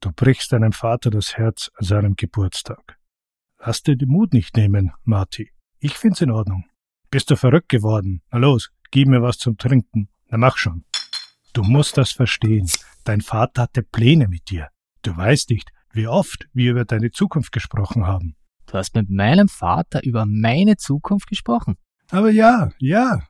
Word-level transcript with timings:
Du 0.00 0.12
brichst 0.12 0.52
deinem 0.52 0.72
Vater 0.72 1.10
das 1.10 1.36
Herz 1.36 1.70
an 1.74 1.84
seinem 1.84 2.14
Geburtstag. 2.14 2.98
Lass 3.58 3.82
dir 3.82 3.96
den 3.96 4.08
Mut 4.08 4.32
nicht 4.32 4.56
nehmen, 4.56 4.92
Marty. 5.02 5.50
Ich 5.80 5.94
find's 5.94 6.20
in 6.20 6.30
Ordnung. 6.30 6.64
Bist 7.10 7.30
du 7.30 7.36
verrückt 7.36 7.68
geworden? 7.68 8.22
Na 8.30 8.38
los, 8.38 8.70
gib 8.92 9.08
mir 9.08 9.22
was 9.22 9.38
zum 9.38 9.56
Trinken. 9.58 10.08
Na 10.28 10.38
mach 10.38 10.56
schon. 10.56 10.84
Du 11.52 11.62
musst 11.64 11.96
das 11.96 12.12
verstehen. 12.12 12.70
Dein 13.02 13.22
Vater 13.22 13.62
hatte 13.62 13.82
Pläne 13.82 14.28
mit 14.28 14.50
dir. 14.50 14.68
Du 15.02 15.16
weißt 15.16 15.50
nicht, 15.50 15.72
wie 15.92 16.06
oft 16.06 16.48
wir 16.52 16.70
über 16.70 16.84
deine 16.84 17.10
Zukunft 17.10 17.50
gesprochen 17.50 18.06
haben. 18.06 18.36
Du 18.66 18.74
hast 18.74 18.94
mit 18.94 19.10
meinem 19.10 19.48
Vater 19.48 20.04
über 20.04 20.26
meine 20.26 20.76
Zukunft 20.76 21.26
gesprochen. 21.26 21.76
Aber 22.10 22.30
ja, 22.30 22.70
ja. 22.78 23.20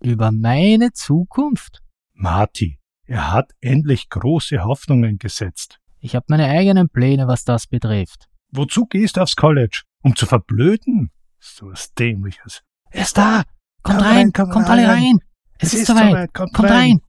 Über 0.00 0.32
meine 0.32 0.92
Zukunft? 0.92 1.82
Marty, 2.14 2.78
er 3.06 3.32
hat 3.32 3.52
endlich 3.60 4.08
große 4.08 4.64
Hoffnungen 4.64 5.18
gesetzt. 5.18 5.80
Ich 6.04 6.14
habe 6.14 6.26
meine 6.28 6.46
eigenen 6.48 6.90
Pläne, 6.90 7.28
was 7.28 7.44
das 7.44 7.66
betrifft. 7.66 8.26
Wozu 8.52 8.84
gehst 8.84 9.16
du 9.16 9.22
aufs 9.22 9.36
College? 9.36 9.84
Um 10.02 10.14
zu 10.14 10.26
verblöden? 10.26 11.10
So 11.40 11.68
was 11.68 11.94
Dämliches. 11.94 12.60
Er 12.90 13.04
ist 13.04 13.16
da! 13.16 13.44
Kommt 13.82 14.00
komm 14.00 14.06
rein, 14.06 14.16
rein 14.16 14.32
komm 14.34 14.50
kommt 14.50 14.68
rein. 14.68 14.80
alle 14.80 14.88
rein! 14.88 15.18
Es, 15.58 15.68
es 15.68 15.72
ist, 15.72 15.80
ist 15.80 15.86
soweit, 15.86 16.28
so 16.28 16.32
kommt, 16.34 16.52
kommt 16.52 16.68
rein. 16.68 16.78
rein! 16.78 17.00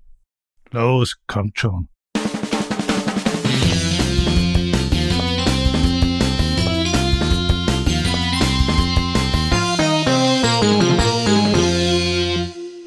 Los, 0.72 1.18
kommt 1.28 1.60
schon. 1.60 1.90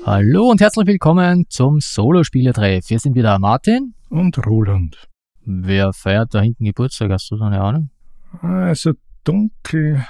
Hallo 0.07 0.49
und 0.49 0.63
herzlich 0.63 0.87
willkommen 0.87 1.45
zum 1.51 1.81
Solo-Spielertreff. 1.81 2.89
Wir 2.89 2.99
sind 2.99 3.15
wieder 3.15 3.39
Martin 3.39 3.93
und 4.09 4.39
Roland. 4.47 5.07
Wer 5.51 5.95
feiert 5.95 6.35
da 6.35 6.43
hinten 6.43 6.67
Geburtstag? 6.67 7.11
Hast 7.11 7.31
du 7.31 7.39
so 7.39 7.45
eine 7.45 7.63
Ahnung? 7.63 7.89
Also 8.43 8.93
dunkel, 9.25 10.05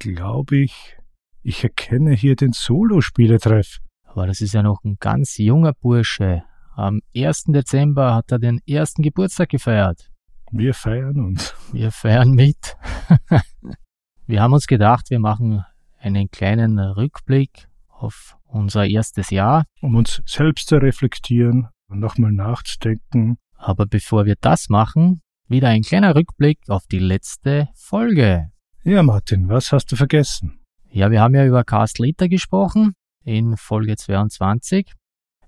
glaube 0.00 0.56
ich. 0.56 0.96
Ich 1.44 1.62
erkenne 1.62 2.10
hier 2.10 2.34
den 2.34 2.52
Solo-Spielertreff. 2.52 3.78
Aber 4.02 4.26
das 4.26 4.40
ist 4.40 4.52
ja 4.52 4.64
noch 4.64 4.82
ein 4.82 4.96
ganz 4.98 5.38
junger 5.38 5.74
Bursche. 5.74 6.42
Am 6.74 7.02
1. 7.14 7.44
Dezember 7.50 8.16
hat 8.16 8.32
er 8.32 8.40
den 8.40 8.60
ersten 8.66 9.02
Geburtstag 9.02 9.50
gefeiert. 9.50 10.10
Wir 10.50 10.74
feiern 10.74 11.20
uns. 11.20 11.54
Wir 11.70 11.92
feiern 11.92 12.32
mit. 12.32 12.76
wir 14.26 14.42
haben 14.42 14.54
uns 14.54 14.66
gedacht, 14.66 15.08
wir 15.08 15.20
machen 15.20 15.64
einen 16.00 16.32
kleinen 16.32 16.80
Rückblick 16.80 17.68
auf 17.86 18.36
unser 18.46 18.88
erstes 18.88 19.30
Jahr. 19.30 19.66
Um 19.82 19.94
uns 19.94 20.20
selbst 20.26 20.66
zu 20.66 20.78
reflektieren 20.78 21.68
und 21.86 22.00
nochmal 22.00 22.32
nachzudenken. 22.32 23.38
Aber 23.64 23.86
bevor 23.86 24.26
wir 24.26 24.36
das 24.40 24.68
machen, 24.68 25.20
wieder 25.48 25.68
ein 25.68 25.82
kleiner 25.82 26.14
Rückblick 26.14 26.58
auf 26.68 26.86
die 26.86 26.98
letzte 26.98 27.68
Folge. 27.74 28.50
Ja, 28.82 29.02
Martin, 29.02 29.48
was 29.48 29.72
hast 29.72 29.90
du 29.92 29.96
vergessen? 29.96 30.60
Ja, 30.90 31.10
wir 31.10 31.20
haben 31.20 31.34
ja 31.34 31.46
über 31.46 31.64
Cast 31.64 31.98
Later 31.98 32.28
gesprochen 32.28 32.92
in 33.24 33.56
Folge 33.56 33.96
22. 33.96 34.92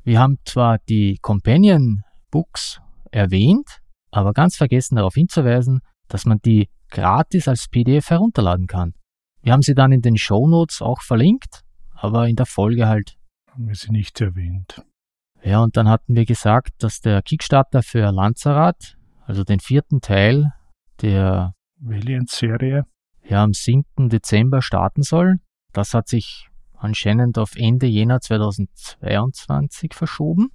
Wir 0.02 0.18
haben 0.18 0.38
zwar 0.44 0.78
die 0.88 1.18
Companion 1.20 2.02
Books 2.30 2.80
erwähnt, 3.10 3.80
aber 4.10 4.32
ganz 4.32 4.56
vergessen 4.56 4.96
darauf 4.96 5.14
hinzuweisen, 5.14 5.80
dass 6.08 6.24
man 6.24 6.38
die 6.44 6.68
gratis 6.90 7.48
als 7.48 7.68
PDF 7.68 8.10
herunterladen 8.10 8.66
kann. 8.66 8.94
Wir 9.42 9.52
haben 9.52 9.62
sie 9.62 9.74
dann 9.74 9.92
in 9.92 10.02
den 10.02 10.16
Show 10.16 10.48
Notes 10.48 10.80
auch 10.80 11.02
verlinkt 11.02 11.66
aber 11.96 12.28
in 12.28 12.36
der 12.36 12.46
Folge 12.46 12.86
halt. 12.86 13.16
Haben 13.50 13.68
wir 13.68 13.74
sie 13.74 13.90
nicht 13.90 14.20
erwähnt. 14.20 14.82
Ja, 15.46 15.62
und 15.62 15.76
dann 15.76 15.88
hatten 15.88 16.16
wir 16.16 16.24
gesagt, 16.24 16.82
dass 16.82 17.00
der 17.00 17.22
Kickstarter 17.22 17.84
für 17.84 18.10
Lanzarat, 18.10 18.96
also 19.26 19.44
den 19.44 19.60
vierten 19.60 20.00
Teil 20.00 20.52
der 21.02 21.54
Valiant-Serie, 21.78 22.82
ja, 23.22 23.44
am 23.44 23.52
7. 23.52 24.08
Dezember 24.08 24.60
starten 24.60 25.04
soll. 25.04 25.36
Das 25.72 25.94
hat 25.94 26.08
sich 26.08 26.48
anscheinend 26.74 27.38
auf 27.38 27.54
Ende 27.54 27.86
Jänner 27.86 28.20
2022 28.20 29.94
verschoben. 29.94 30.48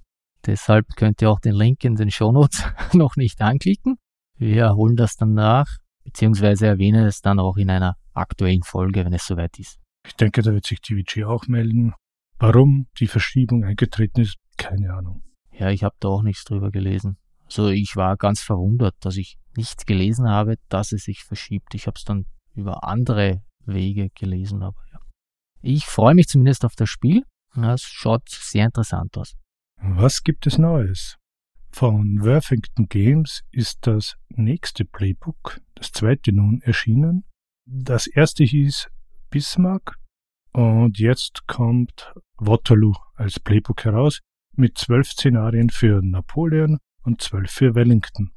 Deshalb 0.44 0.86
könnt 0.94 1.22
ihr 1.22 1.30
auch 1.30 1.40
den 1.40 1.54
Link 1.54 1.84
in 1.84 1.94
den 1.94 2.10
Shownotes 2.10 2.62
noch 2.92 3.16
nicht 3.16 3.40
anklicken. 3.40 3.96
Wir 4.36 4.74
holen 4.74 4.96
das 4.96 5.16
dann 5.16 5.32
nach, 5.32 5.68
beziehungsweise 6.04 6.66
erwähnen 6.66 7.06
es 7.06 7.22
dann 7.22 7.38
auch 7.38 7.56
in 7.56 7.70
einer 7.70 7.96
aktuellen 8.12 8.62
Folge, 8.62 9.06
wenn 9.06 9.14
es 9.14 9.26
soweit 9.26 9.58
ist. 9.58 9.78
Ich 10.06 10.16
denke, 10.16 10.42
da 10.42 10.52
wird 10.52 10.66
sich 10.66 10.82
die 10.82 11.02
VG 11.02 11.24
auch 11.24 11.46
melden. 11.46 11.94
Warum 12.38 12.88
die 12.98 13.06
Verschiebung 13.06 13.64
eingetreten 13.64 14.20
ist, 14.20 14.36
keine 14.62 14.94
Ahnung. 14.94 15.22
Ja, 15.52 15.70
ich 15.70 15.84
habe 15.84 15.94
da 16.00 16.08
auch 16.08 16.22
nichts 16.22 16.44
drüber 16.44 16.70
gelesen. 16.70 17.18
Also 17.44 17.68
ich 17.68 17.96
war 17.96 18.16
ganz 18.16 18.40
verwundert, 18.40 18.94
dass 19.00 19.16
ich 19.16 19.36
nichts 19.56 19.84
gelesen 19.84 20.28
habe, 20.28 20.56
dass 20.68 20.92
es 20.92 21.04
sich 21.04 21.24
verschiebt. 21.24 21.74
Ich 21.74 21.86
habe 21.86 21.96
es 21.96 22.04
dann 22.04 22.26
über 22.54 22.84
andere 22.84 23.42
Wege 23.66 24.10
gelesen, 24.10 24.62
aber 24.62 24.80
ja. 24.92 24.98
Ich 25.60 25.86
freue 25.86 26.14
mich 26.14 26.28
zumindest 26.28 26.64
auf 26.64 26.74
das 26.74 26.88
Spiel. 26.88 27.24
Es 27.54 27.82
schaut 27.82 28.28
sehr 28.28 28.64
interessant 28.64 29.16
aus. 29.18 29.34
Was 29.76 30.22
gibt 30.22 30.46
es 30.46 30.58
Neues? 30.58 31.18
Von 31.70 32.22
Worthington 32.22 32.88
Games 32.88 33.42
ist 33.50 33.86
das 33.86 34.16
nächste 34.28 34.84
Playbook, 34.84 35.60
das 35.74 35.90
zweite 35.92 36.32
nun 36.32 36.60
erschienen. 36.62 37.24
Das 37.64 38.06
erste 38.06 38.44
hieß 38.44 38.88
Bismarck 39.30 39.96
und 40.52 40.98
jetzt 40.98 41.46
kommt 41.46 42.12
Waterloo 42.36 42.94
als 43.14 43.40
Playbook 43.40 43.84
heraus 43.84 44.20
mit 44.56 44.78
zwölf 44.78 45.10
Szenarien 45.10 45.70
für 45.70 46.00
Napoleon 46.02 46.78
und 47.02 47.20
zwölf 47.20 47.50
für 47.50 47.74
Wellington. 47.74 48.32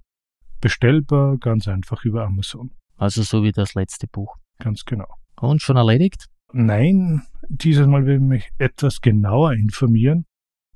Bestellbar 0.62 1.38
ganz 1.38 1.68
einfach 1.68 2.04
über 2.06 2.26
Amazon. 2.26 2.72
Also 2.98 3.22
so 3.24 3.44
wie 3.44 3.52
das 3.52 3.74
letzte 3.74 4.08
Buch. 4.08 4.36
Ganz 4.60 4.86
genau. 4.86 5.08
Und 5.40 5.62
schon 5.62 5.78
erledigt? 5.78 6.28
Nein, 6.54 7.24
dieses 7.50 7.88
Mal 7.88 8.06
will 8.06 8.16
ich 8.16 8.22
mich 8.22 8.50
etwas 8.58 9.02
genauer 9.02 9.54
informieren. 9.54 10.26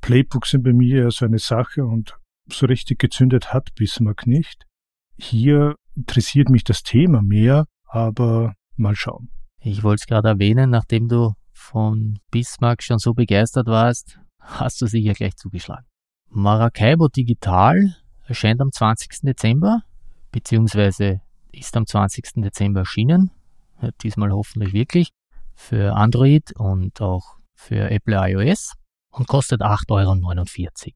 Playbooks 0.02 0.52
sind 0.52 0.64
bei 0.64 0.74
mir 0.74 1.04
ja 1.04 1.12
so 1.12 1.26
eine 1.26 1.40
Sache 1.40 1.86
und 1.86 2.18
so 2.52 2.66
richtig 2.66 3.00
gezündet 3.00 3.54
hat 3.54 3.74
Bismarck 3.76 4.28
nicht. 4.28 4.66
Hier 5.18 5.76
interessiert 5.96 6.50
mich 6.50 6.64
das 6.64 6.84
Thema 6.84 7.22
mehr, 7.22 7.66
aber 7.86 8.54
mal 8.76 8.96
schauen. 8.96 9.30
Ich 9.62 9.84
wollte 9.84 10.02
es 10.02 10.08
gerade 10.08 10.30
erwähnen, 10.30 10.70
nachdem 10.70 11.08
du 11.08 11.34
von 11.52 12.20
Bismarck 12.32 12.82
schon 12.82 13.00
so 13.00 13.14
begeistert 13.14 13.68
warst, 13.68 14.20
hast 14.50 14.82
du 14.82 14.88
sicher 14.88 15.14
gleich 15.14 15.36
zugeschlagen. 15.36 15.86
Maracaibo 16.30 17.08
Digital 17.08 17.96
erscheint 18.26 18.62
am 18.62 18.72
20. 18.72 19.22
Dezember, 19.22 19.82
beziehungsweise 20.32 21.22
ist 21.52 21.76
am 21.76 21.86
20. 21.86 22.42
Dezember 22.44 22.82
erschienen, 22.82 23.32
diesmal 24.04 24.32
hoffentlich 24.32 24.74
wirklich, 24.74 25.10
für 25.56 25.96
Android 25.96 26.54
und 26.56 27.02
auch 27.02 27.38
für 27.56 27.90
Apple 27.90 28.16
iOS 28.16 28.74
und 29.12 29.28
kostet 29.28 29.62
8,49 29.62 29.90
Euro. 29.90 30.94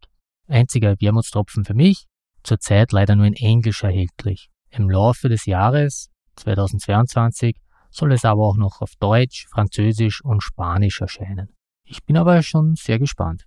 Einziger 0.47 0.95
Wermutstropfen 0.99 1.65
für 1.65 1.73
mich, 1.73 2.05
zurzeit 2.43 2.91
leider 2.91 3.15
nur 3.15 3.25
in 3.25 3.33
Englisch 3.33 3.83
erhältlich. 3.83 4.49
Im 4.69 4.89
Laufe 4.89 5.29
des 5.29 5.45
Jahres 5.45 6.09
2022 6.35 7.57
soll 7.89 8.11
es 8.13 8.25
aber 8.25 8.43
auch 8.43 8.57
noch 8.57 8.81
auf 8.81 8.93
Deutsch, 8.99 9.47
Französisch 9.49 10.23
und 10.23 10.41
Spanisch 10.41 11.01
erscheinen. 11.01 11.55
Ich 11.85 12.03
bin 12.05 12.17
aber 12.17 12.41
schon 12.43 12.75
sehr 12.75 12.99
gespannt. 12.99 13.45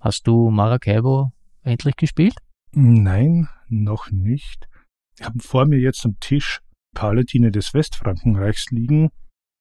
Hast 0.00 0.26
du 0.26 0.50
Maracaibo 0.50 1.32
endlich 1.62 1.96
gespielt? 1.96 2.34
Nein, 2.72 3.48
noch 3.68 4.10
nicht. 4.10 4.68
Ich 5.18 5.24
habe 5.24 5.38
vor 5.40 5.66
mir 5.66 5.78
jetzt 5.78 6.04
am 6.04 6.18
Tisch 6.18 6.60
Paladine 6.94 7.50
des 7.50 7.74
Westfrankenreichs 7.74 8.70
liegen. 8.70 9.10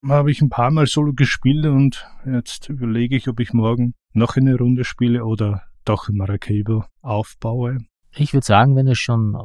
Habe 0.07 0.31
ich 0.31 0.41
ein 0.41 0.50
paar 0.50 0.72
Mal 0.72 0.88
solo 0.88 1.13
gespielt 1.13 1.66
und 1.66 2.07
jetzt 2.25 2.69
überlege 2.69 3.16
ich, 3.16 3.28
ob 3.28 3.40
ich 3.40 3.53
morgen 3.53 3.94
noch 4.13 4.35
eine 4.35 4.57
Runde 4.57 4.84
spiele 4.84 5.25
oder 5.25 5.63
doch 5.85 6.09
Maracaibo 6.09 6.85
aufbaue. 7.01 7.78
Ich 8.16 8.34
würde 8.34 8.45
sagen, 8.45 8.75
wenn 8.75 8.88
du 8.88 8.95
schon, 8.95 9.38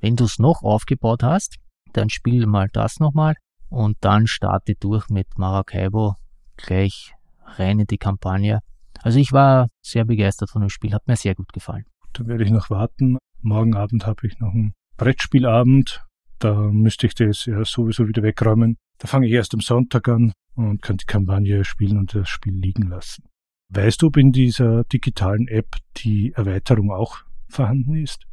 wenn 0.00 0.16
du 0.16 0.24
es 0.24 0.38
noch 0.38 0.62
aufgebaut 0.62 1.22
hast, 1.22 1.56
dann 1.92 2.10
spiel 2.10 2.46
mal 2.46 2.68
das 2.72 3.00
nochmal 3.00 3.34
und 3.68 3.96
dann 4.00 4.26
starte 4.26 4.74
durch 4.78 5.08
mit 5.08 5.38
Maracaibo 5.38 6.16
gleich 6.56 7.14
rein 7.46 7.80
in 7.80 7.86
die 7.86 7.98
Kampagne. 7.98 8.60
Also 9.02 9.18
ich 9.18 9.32
war 9.32 9.68
sehr 9.82 10.04
begeistert 10.04 10.50
von 10.50 10.62
dem 10.62 10.70
Spiel, 10.70 10.92
hat 10.92 11.06
mir 11.06 11.16
sehr 11.16 11.34
gut 11.34 11.52
gefallen. 11.52 11.84
Da 12.12 12.26
werde 12.26 12.44
ich 12.44 12.50
noch 12.50 12.70
warten. 12.70 13.18
Morgen 13.42 13.76
Abend 13.76 14.06
habe 14.06 14.26
ich 14.26 14.38
noch 14.38 14.52
einen 14.52 14.72
Brettspielabend. 14.96 16.04
Da 16.38 16.54
müsste 16.54 17.06
ich 17.06 17.14
das 17.14 17.46
ja 17.46 17.64
sowieso 17.64 18.08
wieder 18.08 18.22
wegräumen. 18.22 18.76
Da 18.98 19.08
fange 19.08 19.26
ich 19.26 19.32
erst 19.32 19.54
am 19.54 19.60
Sonntag 19.60 20.08
an 20.08 20.32
und 20.54 20.82
kann 20.82 20.96
die 20.96 21.04
Kampagne 21.04 21.64
spielen 21.64 21.98
und 21.98 22.14
das 22.14 22.28
Spiel 22.28 22.54
liegen 22.54 22.88
lassen. 22.88 23.24
Weißt 23.68 24.02
du, 24.02 24.08
ob 24.08 24.16
in 24.16 24.32
dieser 24.32 24.84
digitalen 24.84 25.48
App 25.48 25.76
die 25.96 26.32
Erweiterung 26.32 26.90
auch 26.90 27.18
vorhanden 27.48 27.96
ist? 27.96 28.26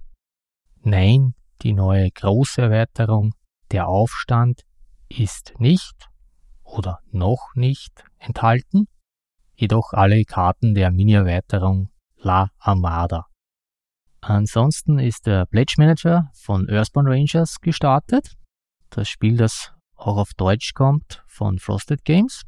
Nein, 0.82 1.34
die 1.62 1.74
neue 1.74 2.10
große 2.12 2.62
Erweiterung, 2.62 3.34
der 3.72 3.88
Aufstand, 3.88 4.64
ist 5.10 5.54
nicht 5.60 6.10
oder 6.64 7.00
noch 7.12 7.56
nicht 7.56 8.04
enthalten, 8.20 8.88
jedoch 9.56 9.94
alle 9.94 10.24
Karten 10.26 10.74
der 10.74 10.92
Mini-Erweiterung 10.92 11.90
La 12.18 12.50
Armada. 12.60 13.28
Ansonsten 14.22 15.00
ist 15.00 15.26
der 15.26 15.46
Pledge 15.46 15.76
Manager 15.78 16.30
von 16.34 16.70
Earthbound 16.70 17.10
Rangers 17.10 17.60
gestartet. 17.60 18.36
Das 18.90 19.10
Spiel, 19.10 19.36
das 19.36 19.74
auch 19.96 20.18
auf 20.18 20.34
Deutsch 20.36 20.74
kommt, 20.74 21.24
von 21.28 21.60
Frosted 21.60 22.06
Games. 22.06 22.44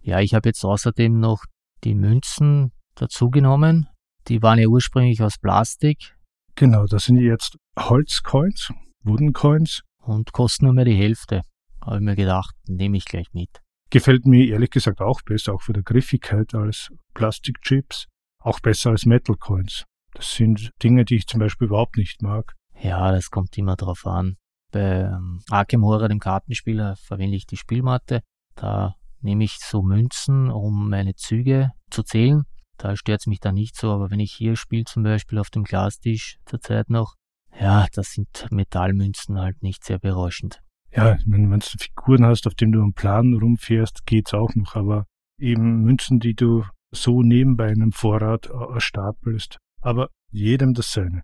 Ja, 0.00 0.20
ich 0.20 0.34
habe 0.34 0.48
jetzt 0.48 0.64
außerdem 0.64 1.20
noch 1.20 1.44
die 1.84 1.94
Münzen 1.94 2.72
dazugenommen. 2.94 3.88
Die 4.28 4.42
waren 4.42 4.58
ja 4.58 4.66
ursprünglich 4.66 5.22
aus 5.22 5.38
Plastik. 5.38 6.16
Genau, 6.54 6.86
das 6.86 7.04
sind 7.04 7.16
jetzt 7.16 7.56
Holzcoins, 7.78 8.72
Wooden 9.02 9.32
Coins. 9.32 9.82
Und 9.98 10.32
kosten 10.32 10.64
nur 10.64 10.74
mehr 10.74 10.86
die 10.86 10.96
Hälfte. 10.96 11.42
Habe 11.82 11.96
ich 11.96 12.02
mir 12.02 12.16
gedacht, 12.16 12.54
nehme 12.66 12.96
ich 12.96 13.04
gleich 13.04 13.26
mit. 13.32 13.60
Gefällt 13.90 14.24
mir 14.24 14.46
ehrlich 14.46 14.70
gesagt 14.70 15.00
auch 15.00 15.20
besser, 15.22 15.54
auch 15.54 15.62
für 15.62 15.72
die 15.72 15.82
Griffigkeit 15.82 16.54
als 16.54 16.90
Plastikchips. 17.12 18.06
Auch 18.38 18.60
besser 18.60 18.90
als 18.90 19.04
Metal 19.04 19.36
Coins. 19.36 19.84
Das 20.14 20.32
sind 20.32 20.70
Dinge, 20.82 21.04
die 21.04 21.16
ich 21.16 21.26
zum 21.26 21.40
Beispiel 21.40 21.66
überhaupt 21.66 21.96
nicht 21.96 22.22
mag. 22.22 22.54
Ja, 22.80 23.12
das 23.12 23.30
kommt 23.30 23.56
immer 23.58 23.76
drauf 23.76 24.06
an. 24.06 24.36
Bei 24.72 25.02
ähm, 25.02 25.40
Arkham 25.50 25.84
Horror, 25.84 26.08
dem 26.08 26.20
Kartenspieler, 26.20 26.96
verwende 26.96 27.36
ich 27.36 27.46
die 27.46 27.56
Spielmatte. 27.56 28.22
Da 28.54 28.94
nehme 29.20 29.44
ich 29.44 29.58
so 29.58 29.82
Münzen, 29.82 30.50
um 30.50 30.88
meine 30.88 31.14
Züge 31.14 31.72
zu 31.90 32.02
zählen. 32.02 32.44
Da 32.78 32.96
stört 32.96 33.20
es 33.20 33.26
mich 33.26 33.40
dann 33.40 33.56
nicht 33.56 33.76
so, 33.76 33.92
aber 33.92 34.10
wenn 34.10 34.20
ich 34.20 34.32
hier 34.32 34.56
spiele, 34.56 34.84
zum 34.84 35.02
Beispiel 35.02 35.38
auf 35.38 35.50
dem 35.50 35.64
Glastisch 35.64 36.38
zurzeit 36.46 36.88
noch, 36.88 37.16
ja, 37.60 37.86
das 37.92 38.12
sind 38.12 38.46
Metallmünzen 38.50 39.38
halt 39.38 39.62
nicht 39.62 39.84
sehr 39.84 39.98
berauschend. 39.98 40.60
Ja, 40.92 41.14
ich 41.14 41.26
meine, 41.26 41.50
wenn 41.50 41.60
du 41.60 41.66
Figuren 41.78 42.24
hast, 42.24 42.46
auf 42.46 42.54
denen 42.54 42.72
du 42.72 42.82
einen 42.82 42.94
Plan 42.94 43.34
rumfährst, 43.34 44.06
geht's 44.06 44.34
auch 44.34 44.54
noch, 44.54 44.74
aber 44.74 45.06
eben 45.38 45.82
Münzen, 45.82 46.18
die 46.18 46.34
du 46.34 46.64
so 46.90 47.22
nebenbei 47.22 47.68
einem 47.68 47.92
Vorrat 47.92 48.46
äh, 48.46 48.80
stapelst, 48.80 49.58
aber 49.80 50.08
jedem 50.30 50.74
das 50.74 50.92
seine. 50.92 51.22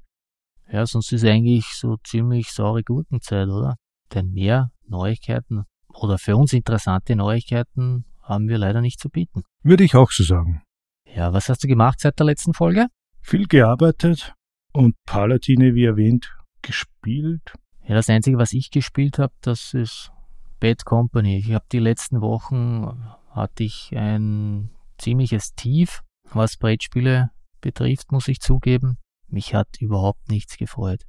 Ja, 0.71 0.87
sonst 0.87 1.13
ist 1.13 1.25
eigentlich 1.25 1.67
so 1.75 1.97
ziemlich 2.05 2.51
saure 2.51 2.83
Gurkenzeit, 2.83 3.49
oder? 3.49 3.77
Denn 4.15 4.31
mehr 4.31 4.71
Neuigkeiten 4.87 5.65
oder 5.89 6.19
für 6.19 6.37
uns 6.37 6.53
interessante 6.53 7.17
Neuigkeiten 7.17 8.05
haben 8.23 8.49
wir 8.49 8.59
leider 8.59 8.81
nicht 8.81 9.01
zu 9.01 9.09
bieten. 9.09 9.43
Würde 9.63 9.85
ich 9.85 9.95
auch 9.95 10.11
so 10.11 10.23
sagen. 10.23 10.63
Ja, 11.05 11.33
was 11.33 11.49
hast 11.49 11.63
du 11.65 11.69
gemacht 11.69 12.01
seit 12.01 12.19
der 12.19 12.27
letzten 12.27 12.53
Folge? 12.53 12.87
Viel 13.21 13.47
gearbeitet 13.47 14.35
und 14.73 14.95
Paladine, 15.07 15.75
wie 15.75 15.85
erwähnt, 15.85 16.37
gespielt. 16.63 17.55
Ja, 17.87 17.95
das 17.95 18.11
Einzige, 18.11 18.37
was 18.39 18.53
ich 18.53 18.73
gespielt 18.73 19.21
habe, 19.21 19.33
das 19.43 19.73
ist 19.73 20.11
Bad 20.59 20.85
Company. 20.85 21.39
Ich 21.39 21.53
habe 21.53 21.65
die 21.71 21.79
letzten 21.79 22.21
Wochen 22.21 23.05
hatte 23.31 23.63
ich 23.63 23.93
ein 23.97 24.71
ziemliches 24.99 25.55
Tief, 25.55 26.03
was 26.33 26.57
Brettspiele 26.57 27.31
betrifft, 27.61 28.11
muss 28.11 28.27
ich 28.27 28.41
zugeben. 28.41 28.99
Mich 29.29 29.55
hat 29.55 29.69
überhaupt 29.81 30.29
nichts 30.29 30.57
gefreut. 30.57 31.03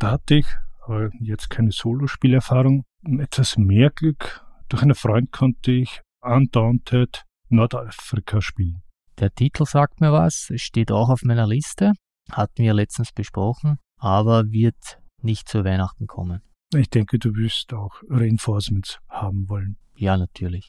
Da 0.00 0.12
hatte 0.12 0.36
ich 0.36 0.46
aber 0.84 1.10
jetzt 1.20 1.48
keine 1.48 1.70
Solospielerfahrung. 1.70 2.84
Etwas 3.04 3.56
mehr 3.56 3.90
Glück. 3.90 4.44
Durch 4.68 4.82
einen 4.82 4.96
Freund 4.96 5.30
konnte 5.30 5.70
ich 5.70 6.00
Undaunted 6.22 7.24
Nordafrika 7.50 8.40
spielen. 8.40 8.82
Der 9.20 9.30
Titel 9.30 9.64
sagt 9.64 10.00
mir 10.00 10.12
was, 10.12 10.50
steht 10.56 10.90
auch 10.90 11.08
auf 11.08 11.22
meiner 11.22 11.46
Liste, 11.46 11.92
hatten 12.30 12.64
wir 12.64 12.74
letztens 12.74 13.12
besprochen, 13.12 13.78
aber 13.98 14.50
wird 14.50 14.98
nicht 15.22 15.48
zu 15.48 15.64
Weihnachten 15.64 16.06
kommen. 16.06 16.42
Ich 16.74 16.90
denke, 16.90 17.18
du 17.18 17.34
wirst 17.34 17.72
auch 17.72 18.02
Reinforcements 18.08 18.98
haben 19.08 19.48
wollen. 19.48 19.76
Ja, 19.96 20.16
natürlich. 20.16 20.68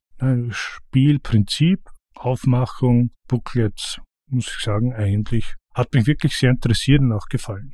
Spielprinzip, 0.50 1.90
Aufmachung, 2.16 3.12
Booklets, 3.28 4.00
muss 4.30 4.48
ich 4.48 4.64
sagen, 4.64 4.94
eigentlich 4.94 5.56
hat 5.74 5.94
mich 5.94 6.08
wirklich 6.08 6.36
sehr 6.38 6.52
interessiert 6.52 7.02
und 7.02 7.12
auch 7.12 7.28
gefallen. 7.28 7.72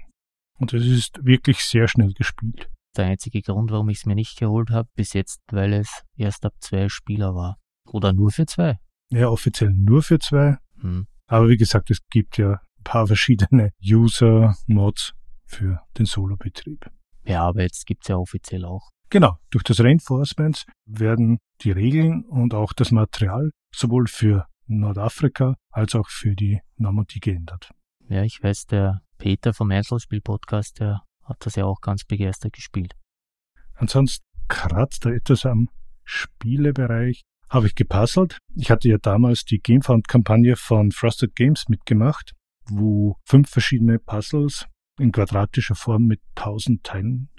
Und 0.59 0.73
es 0.73 0.85
ist 0.85 1.19
wirklich 1.23 1.59
sehr 1.59 1.87
schnell 1.87 2.13
gespielt. 2.13 2.69
Der 2.95 3.05
einzige 3.05 3.41
Grund, 3.41 3.71
warum 3.71 3.89
ich 3.89 3.99
es 3.99 4.05
mir 4.05 4.15
nicht 4.15 4.37
geholt 4.37 4.69
habe, 4.69 4.87
bis 4.95 5.13
jetzt, 5.13 5.39
weil 5.51 5.73
es 5.73 6.03
erst 6.15 6.45
ab 6.45 6.53
zwei 6.59 6.89
Spieler 6.89 7.33
war. 7.33 7.57
Oder 7.87 8.13
nur 8.13 8.31
für 8.31 8.45
zwei. 8.45 8.77
Ja, 9.09 9.29
offiziell 9.29 9.71
nur 9.73 10.03
für 10.03 10.19
zwei. 10.19 10.57
Hm. 10.79 11.07
Aber 11.27 11.49
wie 11.49 11.57
gesagt, 11.57 11.89
es 11.91 11.99
gibt 12.09 12.37
ja 12.37 12.51
ein 12.51 12.83
paar 12.83 13.07
verschiedene 13.07 13.71
User-Mods 13.83 15.13
für 15.53 15.81
den 15.97 16.05
Solo-Betrieb. 16.05 16.89
Ja, 17.25 17.43
aber 17.43 17.61
jetzt 17.61 17.85
gibt 17.85 18.03
es 18.03 18.09
ja 18.09 18.17
offiziell 18.17 18.65
auch. 18.65 18.89
Genau, 19.09 19.37
durch 19.51 19.63
das 19.63 19.79
Reinforcements 19.79 20.65
werden 20.85 21.37
die 21.61 21.71
Regeln 21.71 22.25
und 22.25 22.53
auch 22.53 22.73
das 22.73 22.91
Material 22.91 23.51
sowohl 23.73 24.07
für 24.07 24.47
Nordafrika 24.65 25.55
als 25.71 25.95
auch 25.95 26.09
für 26.09 26.35
die 26.35 26.59
Normandie 26.77 27.19
geändert. 27.19 27.71
Ja, 28.09 28.23
ich 28.23 28.41
weiß, 28.41 28.65
der 28.65 29.01
Peter 29.17 29.53
vom 29.53 29.71
Einzelspiel-Podcast, 29.71 30.79
der 30.79 31.01
hat 31.23 31.37
das 31.45 31.55
ja 31.55 31.65
auch 31.65 31.79
ganz 31.79 32.03
begeistert 32.03 32.53
gespielt. 32.53 32.95
Ansonsten 33.75 34.25
kratzt 34.47 35.05
er 35.05 35.13
etwas 35.13 35.45
am 35.45 35.69
Spielebereich. 36.03 37.23
Habe 37.49 37.67
ich 37.67 37.75
gepuzzelt. 37.75 38.39
Ich 38.55 38.71
hatte 38.71 38.89
ja 38.89 38.97
damals 38.97 39.45
die 39.45 39.59
Gamefound-Kampagne 39.59 40.55
von 40.55 40.91
Frosted 40.91 41.35
Games 41.35 41.65
mitgemacht, 41.69 42.33
wo 42.67 43.15
fünf 43.25 43.49
verschiedene 43.49 43.99
Puzzles 43.99 44.67
in 44.99 45.11
quadratischer 45.11 45.75
Form 45.75 46.05
mit 46.05 46.21
1000 46.35 46.83
Teilen, 46.83 47.29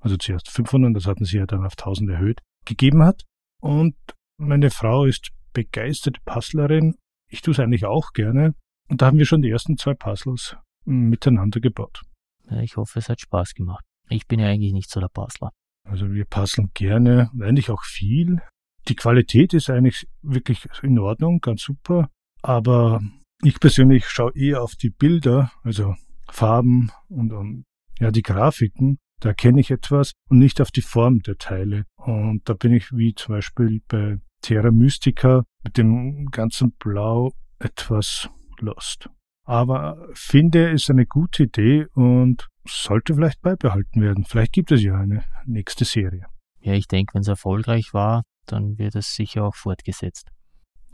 also 0.00 0.16
zuerst 0.16 0.50
500, 0.50 0.94
das 0.94 1.06
hatten 1.06 1.24
sie 1.24 1.38
ja 1.38 1.46
dann 1.46 1.64
auf 1.64 1.72
1000 1.72 2.10
erhöht, 2.10 2.40
gegeben 2.64 3.02
hat. 3.02 3.24
Und 3.60 3.96
meine 4.38 4.70
Frau 4.70 5.04
ist 5.04 5.30
begeisterte 5.52 6.20
Puzzlerin. 6.24 6.94
Ich 7.28 7.42
tue 7.42 7.52
es 7.52 7.60
eigentlich 7.60 7.84
auch 7.84 8.12
gerne. 8.12 8.54
Und 8.88 9.02
da 9.02 9.06
haben 9.06 9.18
wir 9.18 9.26
schon 9.26 9.42
die 9.42 9.50
ersten 9.50 9.76
zwei 9.76 9.94
Puzzles 9.94 10.56
miteinander 10.84 11.60
gebaut. 11.60 12.02
Ja, 12.50 12.60
ich 12.60 12.76
hoffe, 12.76 12.98
es 12.98 13.08
hat 13.08 13.20
Spaß 13.20 13.54
gemacht. 13.54 13.84
Ich 14.08 14.26
bin 14.26 14.40
ja 14.40 14.46
eigentlich 14.46 14.72
nicht 14.72 14.90
so 14.90 15.00
der 15.00 15.08
Puzzler. 15.08 15.50
Also 15.84 16.12
wir 16.12 16.24
puzzeln 16.24 16.70
gerne 16.74 17.30
und 17.32 17.42
eigentlich 17.42 17.70
auch 17.70 17.82
viel. 17.82 18.40
Die 18.88 18.96
Qualität 18.96 19.52
ist 19.52 19.68
eigentlich 19.68 20.06
wirklich 20.22 20.66
in 20.82 20.98
Ordnung, 20.98 21.40
ganz 21.40 21.62
super. 21.62 22.08
Aber 22.42 23.00
ich 23.42 23.60
persönlich 23.60 24.06
schaue 24.08 24.32
eher 24.34 24.62
auf 24.62 24.74
die 24.76 24.90
Bilder, 24.90 25.50
also 25.62 25.94
Farben 26.30 26.90
und, 27.08 27.32
und 27.32 27.64
ja, 27.98 28.10
die 28.10 28.22
Grafiken. 28.22 28.98
Da 29.20 29.30
erkenne 29.30 29.60
ich 29.60 29.70
etwas 29.70 30.12
und 30.28 30.38
nicht 30.38 30.60
auf 30.60 30.70
die 30.70 30.82
Form 30.82 31.20
der 31.20 31.36
Teile. 31.36 31.84
Und 31.96 32.48
da 32.48 32.54
bin 32.54 32.72
ich 32.72 32.92
wie 32.92 33.14
zum 33.14 33.34
Beispiel 33.34 33.80
bei 33.88 34.18
Terra 34.42 34.70
Mystica 34.70 35.42
mit 35.64 35.76
dem 35.76 36.26
ganzen 36.26 36.72
Blau 36.78 37.32
etwas 37.58 38.30
lost. 38.60 39.10
Aber 39.44 40.06
finde 40.12 40.70
es 40.70 40.88
eine 40.90 41.06
gute 41.06 41.44
Idee 41.44 41.86
und 41.94 42.46
sollte 42.66 43.14
vielleicht 43.14 43.40
beibehalten 43.40 44.00
werden. 44.02 44.24
Vielleicht 44.24 44.52
gibt 44.52 44.70
es 44.70 44.82
ja 44.82 44.94
eine 44.94 45.24
nächste 45.46 45.84
Serie. 45.84 46.26
Ja, 46.60 46.74
ich 46.74 46.86
denke, 46.86 47.14
wenn 47.14 47.22
es 47.22 47.28
erfolgreich 47.28 47.94
war, 47.94 48.22
dann 48.46 48.78
wird 48.78 48.94
es 48.94 49.14
sicher 49.14 49.44
auch 49.44 49.54
fortgesetzt. 49.54 50.30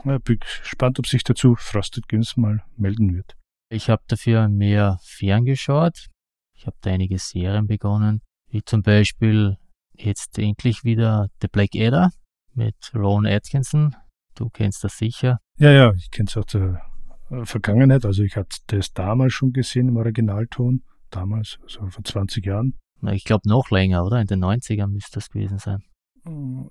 Ja, 0.03 0.17
bin 0.19 0.39
gespannt, 0.39 0.99
ob 0.99 1.07
sich 1.07 1.23
dazu 1.23 1.55
Frosted 1.55 2.07
Games 2.07 2.37
mal 2.37 2.63
melden 2.77 3.13
wird. 3.13 3.35
Ich 3.69 3.89
habe 3.89 4.03
dafür 4.07 4.47
mehr 4.47 4.99
ferngeschaut. 5.03 6.07
Ich 6.55 6.67
habe 6.67 6.77
da 6.81 6.91
einige 6.91 7.17
Serien 7.17 7.67
begonnen, 7.67 8.21
wie 8.49 8.63
zum 8.63 8.81
Beispiel 8.81 9.57
jetzt 9.93 10.37
endlich 10.37 10.83
wieder 10.83 11.27
The 11.41 11.47
Black 11.47 11.75
Adder 11.75 12.11
mit 12.53 12.75
Ron 12.93 13.25
Atkinson. 13.25 13.95
Du 14.35 14.49
kennst 14.49 14.83
das 14.83 14.97
sicher. 14.97 15.39
Ja, 15.57 15.71
ja, 15.71 15.93
ich 15.93 16.11
kenne 16.11 16.27
es 16.27 16.37
aus 16.37 16.45
der 16.47 16.81
äh, 17.31 17.45
Vergangenheit. 17.45 18.05
Also 18.05 18.23
ich 18.23 18.35
hatte 18.35 18.57
das 18.67 18.93
damals 18.93 19.33
schon 19.33 19.51
gesehen 19.51 19.89
im 19.89 19.97
Originalton. 19.97 20.83
Damals, 21.09 21.59
also 21.63 21.87
vor 21.87 22.03
20 22.03 22.45
Jahren. 22.45 22.77
Na, 23.01 23.13
ich 23.13 23.23
glaube 23.23 23.47
noch 23.47 23.69
länger, 23.71 24.03
oder? 24.05 24.19
In 24.19 24.27
den 24.27 24.43
90ern 24.43 24.87
müsste 24.87 25.15
das 25.15 25.29
gewesen 25.29 25.59
sein. 25.59 25.83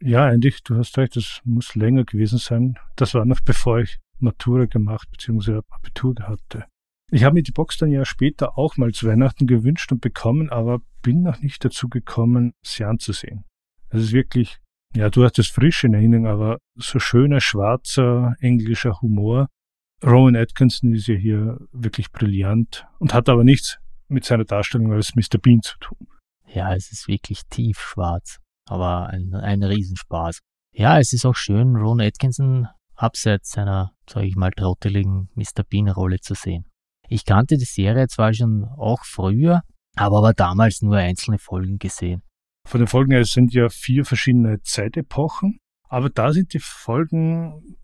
Ja, 0.02 0.26
eigentlich, 0.26 0.62
du 0.64 0.76
hast 0.76 0.98
recht, 0.98 1.16
das 1.16 1.40
muss 1.44 1.74
länger 1.76 2.04
gewesen 2.04 2.38
sein. 2.38 2.74
Das 2.96 3.14
war 3.14 3.24
noch 3.24 3.40
bevor 3.40 3.78
ich 3.78 3.98
Matura 4.18 4.66
gemacht 4.66 5.08
bzw. 5.12 5.60
Abitur 5.70 6.14
hatte. 6.20 6.64
Ich 7.14 7.22
habe 7.22 7.34
mir 7.34 7.44
die 7.44 7.52
Box 7.52 7.76
dann 7.76 7.92
ja 7.92 8.04
später 8.04 8.58
auch 8.58 8.76
mal 8.76 8.90
zu 8.90 9.06
Weihnachten 9.06 9.46
gewünscht 9.46 9.92
und 9.92 10.00
bekommen, 10.00 10.50
aber 10.50 10.80
bin 11.00 11.22
noch 11.22 11.38
nicht 11.38 11.64
dazu 11.64 11.88
gekommen, 11.88 12.54
sie 12.60 12.82
anzusehen. 12.82 13.44
Es 13.90 14.02
ist 14.02 14.12
wirklich, 14.12 14.58
ja, 14.96 15.10
du 15.10 15.22
hast 15.22 15.38
es 15.38 15.46
frisch 15.46 15.84
in 15.84 15.94
Erinnerung, 15.94 16.26
aber 16.26 16.58
so 16.74 16.98
schöner, 16.98 17.40
schwarzer, 17.40 18.34
englischer 18.40 19.00
Humor. 19.00 19.46
Rowan 20.02 20.34
Atkinson 20.34 20.92
ist 20.92 21.06
ja 21.06 21.14
hier 21.14 21.58
wirklich 21.70 22.10
brillant 22.10 22.84
und 22.98 23.14
hat 23.14 23.28
aber 23.28 23.44
nichts 23.44 23.78
mit 24.08 24.24
seiner 24.24 24.44
Darstellung 24.44 24.92
als 24.92 25.14
Mr. 25.14 25.38
Bean 25.40 25.62
zu 25.62 25.78
tun. 25.78 26.08
Ja, 26.52 26.74
es 26.74 26.90
ist 26.90 27.06
wirklich 27.06 27.42
tiefschwarz, 27.48 28.40
aber 28.68 29.10
ein, 29.10 29.34
ein 29.34 29.62
Riesenspaß. 29.62 30.40
Ja, 30.72 30.98
es 30.98 31.12
ist 31.12 31.24
auch 31.24 31.36
schön, 31.36 31.76
Ron 31.76 32.00
Atkinson 32.00 32.66
abseits 32.96 33.52
seiner, 33.52 33.92
sage 34.10 34.26
ich 34.26 34.34
mal, 34.34 34.50
trotteligen 34.50 35.28
Mr. 35.36 35.62
Bean-Rolle 35.62 36.18
zu 36.18 36.34
sehen. 36.34 36.64
Ich 37.08 37.24
kannte 37.24 37.56
die 37.56 37.64
Serie 37.64 38.08
zwar 38.08 38.32
schon 38.32 38.64
auch 38.64 39.04
früher, 39.04 39.62
aber 39.96 40.18
aber 40.18 40.32
damals 40.32 40.82
nur 40.82 40.96
einzelne 40.96 41.38
Folgen 41.38 41.78
gesehen. 41.78 42.22
Von 42.66 42.80
den 42.80 42.88
Folgen 42.88 43.12
her 43.12 43.24
sind 43.24 43.52
ja 43.52 43.68
vier 43.68 44.04
verschiedene 44.04 44.62
Zeitepochen, 44.62 45.58
aber 45.88 46.08
da 46.08 46.32
sind 46.32 46.54
die 46.54 46.60
Folgen 46.60 47.76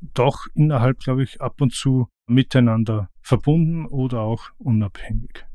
doch 0.00 0.46
innerhalb, 0.54 0.98
glaube 0.98 1.22
ich, 1.22 1.40
ab 1.40 1.60
und 1.60 1.72
zu 1.72 2.08
miteinander 2.28 3.08
verbunden 3.22 3.86
oder 3.86 4.20
auch 4.20 4.50
unabhängig. 4.58 5.46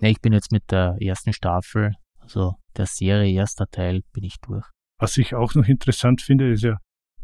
Ne, 0.00 0.10
ich 0.10 0.20
bin 0.20 0.32
jetzt 0.32 0.52
mit 0.52 0.70
der 0.70 0.96
ersten 1.00 1.32
Staffel, 1.32 1.94
also 2.18 2.54
der 2.76 2.86
Serie 2.86 3.32
erster 3.32 3.66
Teil, 3.66 4.02
bin 4.12 4.24
ich 4.24 4.36
durch. 4.40 4.66
Was 4.98 5.16
ich 5.18 5.34
auch 5.34 5.54
noch 5.54 5.66
interessant 5.66 6.22
finde, 6.22 6.52
ist 6.52 6.62
ja, 6.62 6.78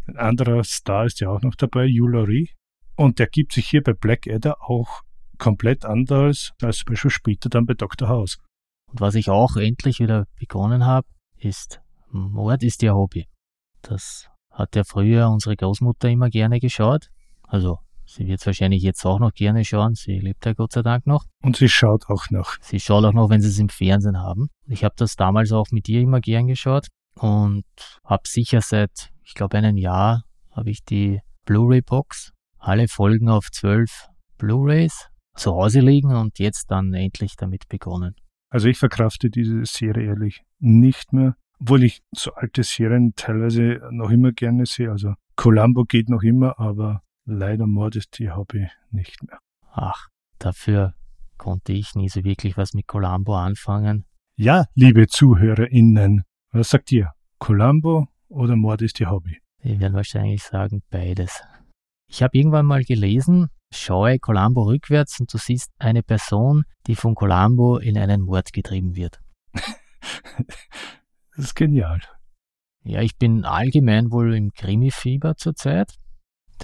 ein 0.06 0.16
anderer 0.16 0.64
Star 0.64 1.06
ist 1.06 1.20
ja 1.20 1.30
auch 1.30 1.42
noch 1.42 1.54
dabei, 1.54 1.86
Hugh 1.88 2.08
Laurie. 2.08 2.50
Und 2.96 3.18
der 3.18 3.28
gibt 3.28 3.52
sich 3.52 3.68
hier 3.68 3.82
bei 3.82 3.92
Blackadder 3.92 4.60
auch 4.60 5.02
komplett 5.40 5.84
anders 5.84 6.52
als 6.62 6.78
zum 6.78 6.92
Beispiel 6.92 7.10
später 7.10 7.48
dann 7.48 7.66
bei 7.66 7.74
Dr. 7.74 8.08
House. 8.08 8.38
Und 8.92 9.00
was 9.00 9.16
ich 9.16 9.30
auch 9.30 9.56
endlich 9.56 9.98
wieder 9.98 10.26
begonnen 10.38 10.86
habe, 10.86 11.08
ist 11.36 11.80
Mord 12.12 12.62
ist 12.62 12.82
ihr 12.82 12.94
Hobby. 12.94 13.26
Das 13.82 14.28
hat 14.50 14.76
ja 14.76 14.84
früher 14.84 15.28
unsere 15.30 15.56
Großmutter 15.56 16.08
immer 16.08 16.28
gerne 16.28 16.60
geschaut. 16.60 17.08
Also 17.42 17.78
sie 18.04 18.26
wird 18.26 18.40
es 18.40 18.46
wahrscheinlich 18.46 18.82
jetzt 18.82 19.04
auch 19.04 19.18
noch 19.18 19.32
gerne 19.32 19.64
schauen. 19.64 19.94
Sie 19.94 20.18
lebt 20.18 20.44
ja 20.44 20.52
Gott 20.52 20.72
sei 20.72 20.82
Dank 20.82 21.06
noch. 21.06 21.24
Und 21.42 21.56
sie 21.56 21.68
schaut 21.68 22.08
auch 22.08 22.30
noch. 22.30 22.56
Sie 22.60 22.80
schaut 22.80 23.04
auch 23.04 23.12
noch, 23.12 23.30
wenn 23.30 23.40
sie 23.40 23.48
es 23.48 23.58
im 23.58 23.68
Fernsehen 23.68 24.18
haben. 24.18 24.48
Ich 24.66 24.84
habe 24.84 24.94
das 24.96 25.16
damals 25.16 25.52
auch 25.52 25.70
mit 25.70 25.88
ihr 25.88 26.00
immer 26.00 26.20
gern 26.20 26.46
geschaut 26.46 26.88
und 27.14 27.64
habe 28.04 28.22
sicher 28.26 28.60
seit, 28.60 29.10
ich 29.22 29.34
glaube, 29.34 29.56
einem 29.56 29.76
Jahr 29.76 30.24
habe 30.50 30.70
ich 30.70 30.84
die 30.84 31.20
Blu-ray-Box, 31.46 32.32
alle 32.58 32.88
Folgen 32.88 33.28
auf 33.28 33.50
zwölf 33.50 34.08
Blu-rays 34.36 35.10
zu 35.36 35.52
Hause 35.52 35.80
liegen 35.80 36.14
und 36.14 36.38
jetzt 36.38 36.70
dann 36.70 36.92
endlich 36.94 37.36
damit 37.36 37.68
begonnen. 37.68 38.14
Also 38.50 38.68
ich 38.68 38.78
verkrafte 38.78 39.30
diese 39.30 39.64
Serie 39.64 40.08
ehrlich 40.08 40.42
nicht 40.58 41.12
mehr, 41.12 41.36
obwohl 41.60 41.84
ich 41.84 42.02
so 42.12 42.32
alte 42.34 42.62
Serien 42.62 43.14
teilweise 43.14 43.80
noch 43.90 44.10
immer 44.10 44.32
gerne 44.32 44.66
sehe. 44.66 44.90
Also 44.90 45.14
Columbo 45.36 45.84
geht 45.84 46.08
noch 46.08 46.22
immer, 46.22 46.58
aber 46.58 47.02
leider 47.24 47.66
Modesty 47.66 48.26
habe 48.26 48.64
ich 48.64 48.70
nicht 48.90 49.22
mehr. 49.22 49.38
Ach, 49.72 50.08
dafür 50.38 50.94
konnte 51.38 51.72
ich 51.72 51.94
nie 51.94 52.08
so 52.08 52.24
wirklich 52.24 52.56
was 52.56 52.74
mit 52.74 52.86
Columbo 52.86 53.36
anfangen. 53.36 54.04
Ja, 54.36 54.66
liebe 54.74 55.06
ZuhörerInnen, 55.06 56.24
was 56.50 56.70
sagt 56.70 56.90
ihr? 56.92 57.12
Columbo 57.38 58.08
oder 58.28 58.56
Mord 58.56 58.82
ist 58.82 58.98
ihr 59.00 59.10
Hobby? 59.10 59.38
Wir 59.62 59.80
werden 59.80 59.94
wahrscheinlich 59.94 60.42
sagen 60.42 60.82
beides. 60.90 61.42
Ich 62.08 62.22
habe 62.22 62.36
irgendwann 62.36 62.66
mal 62.66 62.82
gelesen, 62.82 63.48
schaue 63.72 64.18
Columbo 64.18 64.62
rückwärts 64.64 65.20
und 65.20 65.32
du 65.32 65.38
siehst 65.38 65.70
eine 65.78 66.02
Person, 66.02 66.64
die 66.86 66.96
von 66.96 67.14
Columbo 67.14 67.78
in 67.78 67.96
einen 67.98 68.22
Mord 68.22 68.52
getrieben 68.52 68.96
wird. 68.96 69.20
das 69.52 71.44
ist 71.44 71.54
genial. 71.54 72.00
Ja, 72.82 73.02
ich 73.02 73.16
bin 73.16 73.44
allgemein 73.44 74.10
wohl 74.10 74.34
im 74.34 74.52
Krimi-Fieber 74.52 75.36
zurzeit, 75.36 75.94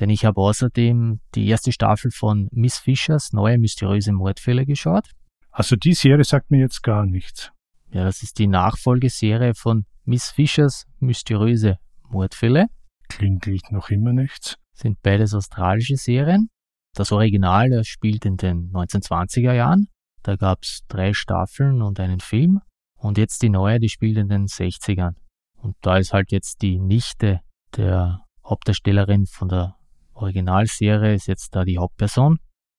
denn 0.01 0.11
ich 0.11 0.25
habe 0.25 0.41
außerdem 0.41 1.21
die 1.35 1.47
erste 1.47 1.73
Staffel 1.73 2.11
von 2.11 2.49
Miss 2.53 2.79
Fischers 2.79 3.33
neue 3.33 3.59
mysteriöse 3.59 4.13
Mordfälle 4.13 4.67
geschaut. 4.67 5.11
Also 5.51 5.77
die 5.77 5.95
Serie 5.95 6.25
sagt 6.25 6.51
mir 6.51 6.61
jetzt 6.61 6.83
gar 6.83 7.07
nichts. 7.07 7.53
Ja, 7.91 8.05
das 8.05 8.23
ist 8.23 8.39
die 8.39 8.47
Nachfolgeserie 8.47 9.55
von 9.55 9.87
Miss 10.05 10.31
Fischers 10.31 10.87
mysteriöse 10.99 11.79
Mordfälle. 12.09 12.67
Klingt 13.09 13.47
noch 13.71 13.91
immer 13.91 14.13
nichts. 14.13 14.57
Sind 14.75 15.01
beides 15.03 15.35
australische 15.35 15.97
Serien. 15.97 16.51
Das 16.97 17.13
Original 17.13 17.69
das 17.69 17.87
spielt 17.87 18.25
in 18.25 18.39
den 18.39 18.73
1920er 18.73 19.53
Jahren. 19.53 19.89
Da 20.23 20.37
gab 20.37 20.63
es 20.63 20.81
drei 20.89 21.13
Staffeln 21.13 21.83
und 21.83 22.01
einen 22.01 22.21
Film. 22.21 22.63
Und 22.95 23.19
jetzt 23.19 23.43
die 23.43 23.51
neue, 23.51 23.79
die 23.79 23.91
spielt 23.91 24.17
in 24.17 24.29
den 24.29 24.47
60ern. 24.47 25.15
Und 25.57 25.77
da 25.83 25.99
ist 25.99 26.15
halt 26.15 26.33
jetzt 26.33 26.63
die 26.63 26.79
Nichte 26.79 27.41
der 27.77 28.21
Hauptdarstellerin 28.43 29.27
von 29.27 29.49
der 29.49 29.77
Originalserie, 30.15 31.13
ist 31.13 31.27
jetzt 31.27 31.55
da 31.55 31.65
die 31.65 31.77
Hauptperson. 31.77 32.39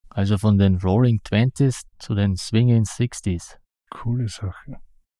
Also 0.10 0.40
von 0.40 0.58
den 0.58 0.78
Rolling 0.78 1.22
Twenties 1.24 1.84
zu 2.00 2.16
den 2.16 2.36
Swinging 2.38 2.86
Sixties. 2.86 3.60
Coole 3.92 4.28
Sache. 4.30 4.78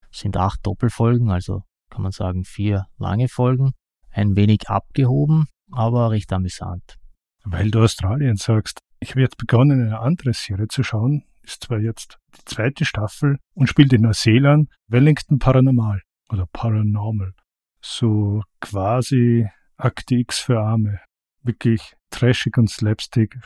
Sind 0.10 0.38
acht 0.38 0.66
Doppelfolgen, 0.66 1.30
also 1.30 1.62
kann 1.92 2.02
man 2.02 2.12
sagen 2.12 2.46
vier 2.46 2.88
lange 2.98 3.28
Folgen. 3.28 3.74
Ein 4.10 4.36
wenig 4.36 4.68
abgehoben, 4.68 5.46
aber 5.72 6.10
recht 6.10 6.34
amüsant. 6.34 6.98
Weil 7.44 7.70
du 7.70 7.84
Australien 7.84 8.38
sagst, 8.38 8.82
ich 9.00 9.12
habe 9.12 9.22
jetzt 9.22 9.38
begonnen, 9.38 9.82
eine 9.82 10.00
andere 10.00 10.34
Serie 10.34 10.68
zu 10.68 10.84
schauen. 10.84 11.24
Ist 11.44 11.64
zwar 11.64 11.80
jetzt 11.80 12.18
die 12.38 12.46
zweite 12.46 12.86
Staffel 12.86 13.38
und 13.54 13.68
spielt 13.68 13.94
in 13.94 14.02
Neuseeland 14.02 14.70
Wellington 14.88 15.40
Paranormal 15.40 16.02
oder 16.30 16.46
Paranormal. 16.52 17.34
So 17.82 18.42
quasi 18.60 19.48
Akte 19.78 20.16
X 20.16 20.40
für 20.40 20.60
Arme. 20.60 21.00
Wirklich 21.44 21.94
trashig 22.10 22.58
und 22.58 22.70
slapstick. 22.70 23.38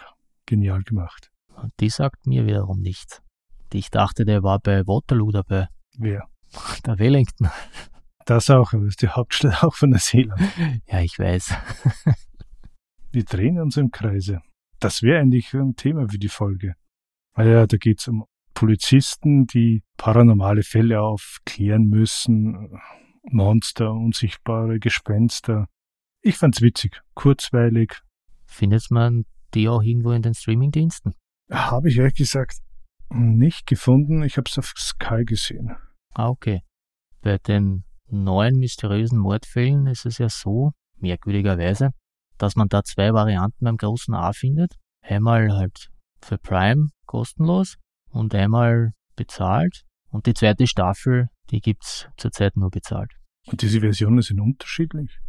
Genial 0.45 0.81
gemacht. 0.83 1.29
Und 1.55 1.73
die 1.79 1.89
sagt 1.89 2.25
mir 2.25 2.45
wiederum 2.45 2.79
nichts. 2.79 3.21
Ich 3.73 3.89
dachte, 3.89 4.25
der 4.25 4.43
war 4.43 4.59
bei 4.59 4.85
Waterloo 4.87 5.31
dabei. 5.31 5.67
Wer? 5.97 6.27
Der 6.85 6.99
Wellington. 6.99 7.49
Das 8.25 8.49
auch, 8.49 8.73
aber 8.73 8.85
ist 8.85 9.01
die 9.01 9.09
Hauptstadt 9.09 9.63
auch 9.63 9.75
von 9.75 9.91
Neuseeland. 9.91 10.41
Ja, 10.87 11.01
ich 11.01 11.17
weiß. 11.17 11.53
Wir 13.11 13.25
drehen 13.25 13.59
uns 13.59 13.77
im 13.77 13.91
Kreise. 13.91 14.41
Das 14.81 15.03
wäre 15.03 15.21
eigentlich 15.21 15.53
ein 15.53 15.75
Thema 15.75 16.09
für 16.09 16.17
die 16.17 16.27
Folge. 16.27 16.73
Weil 17.33 17.49
ja, 17.49 17.67
da 17.67 17.77
geht's 17.77 18.07
um 18.07 18.25
Polizisten, 18.55 19.45
die 19.45 19.83
paranormale 19.95 20.63
Fälle 20.63 21.01
aufklären 21.01 21.85
müssen, 21.85 22.79
Monster, 23.23 23.93
unsichtbare 23.93 24.79
Gespenster. 24.79 25.67
Ich 26.21 26.37
fand's 26.37 26.61
witzig, 26.61 26.99
kurzweilig. 27.13 28.01
Findet 28.45 28.89
man 28.89 29.25
die 29.53 29.69
auch 29.69 29.83
irgendwo 29.83 30.11
in 30.11 30.23
den 30.23 30.33
Streamingdiensten? 30.33 31.13
Habe 31.51 31.89
ich 31.89 31.97
ehrlich 31.97 32.15
gesagt 32.15 32.57
nicht 33.09 33.67
gefunden. 33.67 34.23
Ich 34.23 34.37
habe 34.37 34.49
es 34.49 34.57
auf 34.57 34.73
Sky 34.75 35.25
gesehen. 35.25 35.75
Ah, 36.13 36.29
okay. 36.29 36.61
Bei 37.21 37.37
den 37.37 37.83
neuen 38.07 38.57
mysteriösen 38.57 39.19
Mordfällen 39.19 39.85
ist 39.85 40.05
es 40.05 40.17
ja 40.17 40.27
so, 40.27 40.71
merkwürdigerweise, 40.97 41.91
dass 42.41 42.55
man 42.55 42.67
da 42.69 42.83
zwei 42.83 43.13
Varianten 43.13 43.65
beim 43.65 43.77
großen 43.77 44.13
A 44.13 44.33
findet. 44.33 44.75
Einmal 45.01 45.53
halt 45.53 45.89
für 46.21 46.37
Prime 46.37 46.89
kostenlos 47.05 47.75
und 48.09 48.33
einmal 48.33 48.93
bezahlt. 49.15 49.83
Und 50.09 50.25
die 50.25 50.33
zweite 50.33 50.65
Staffel, 50.67 51.27
die 51.51 51.61
gibt's 51.61 52.07
zurzeit 52.17 52.57
nur 52.57 52.69
bezahlt. 52.69 53.11
Und 53.47 53.61
diese 53.61 53.79
Versionen 53.79 54.21
sind 54.21 54.39
unterschiedlich? 54.39 55.19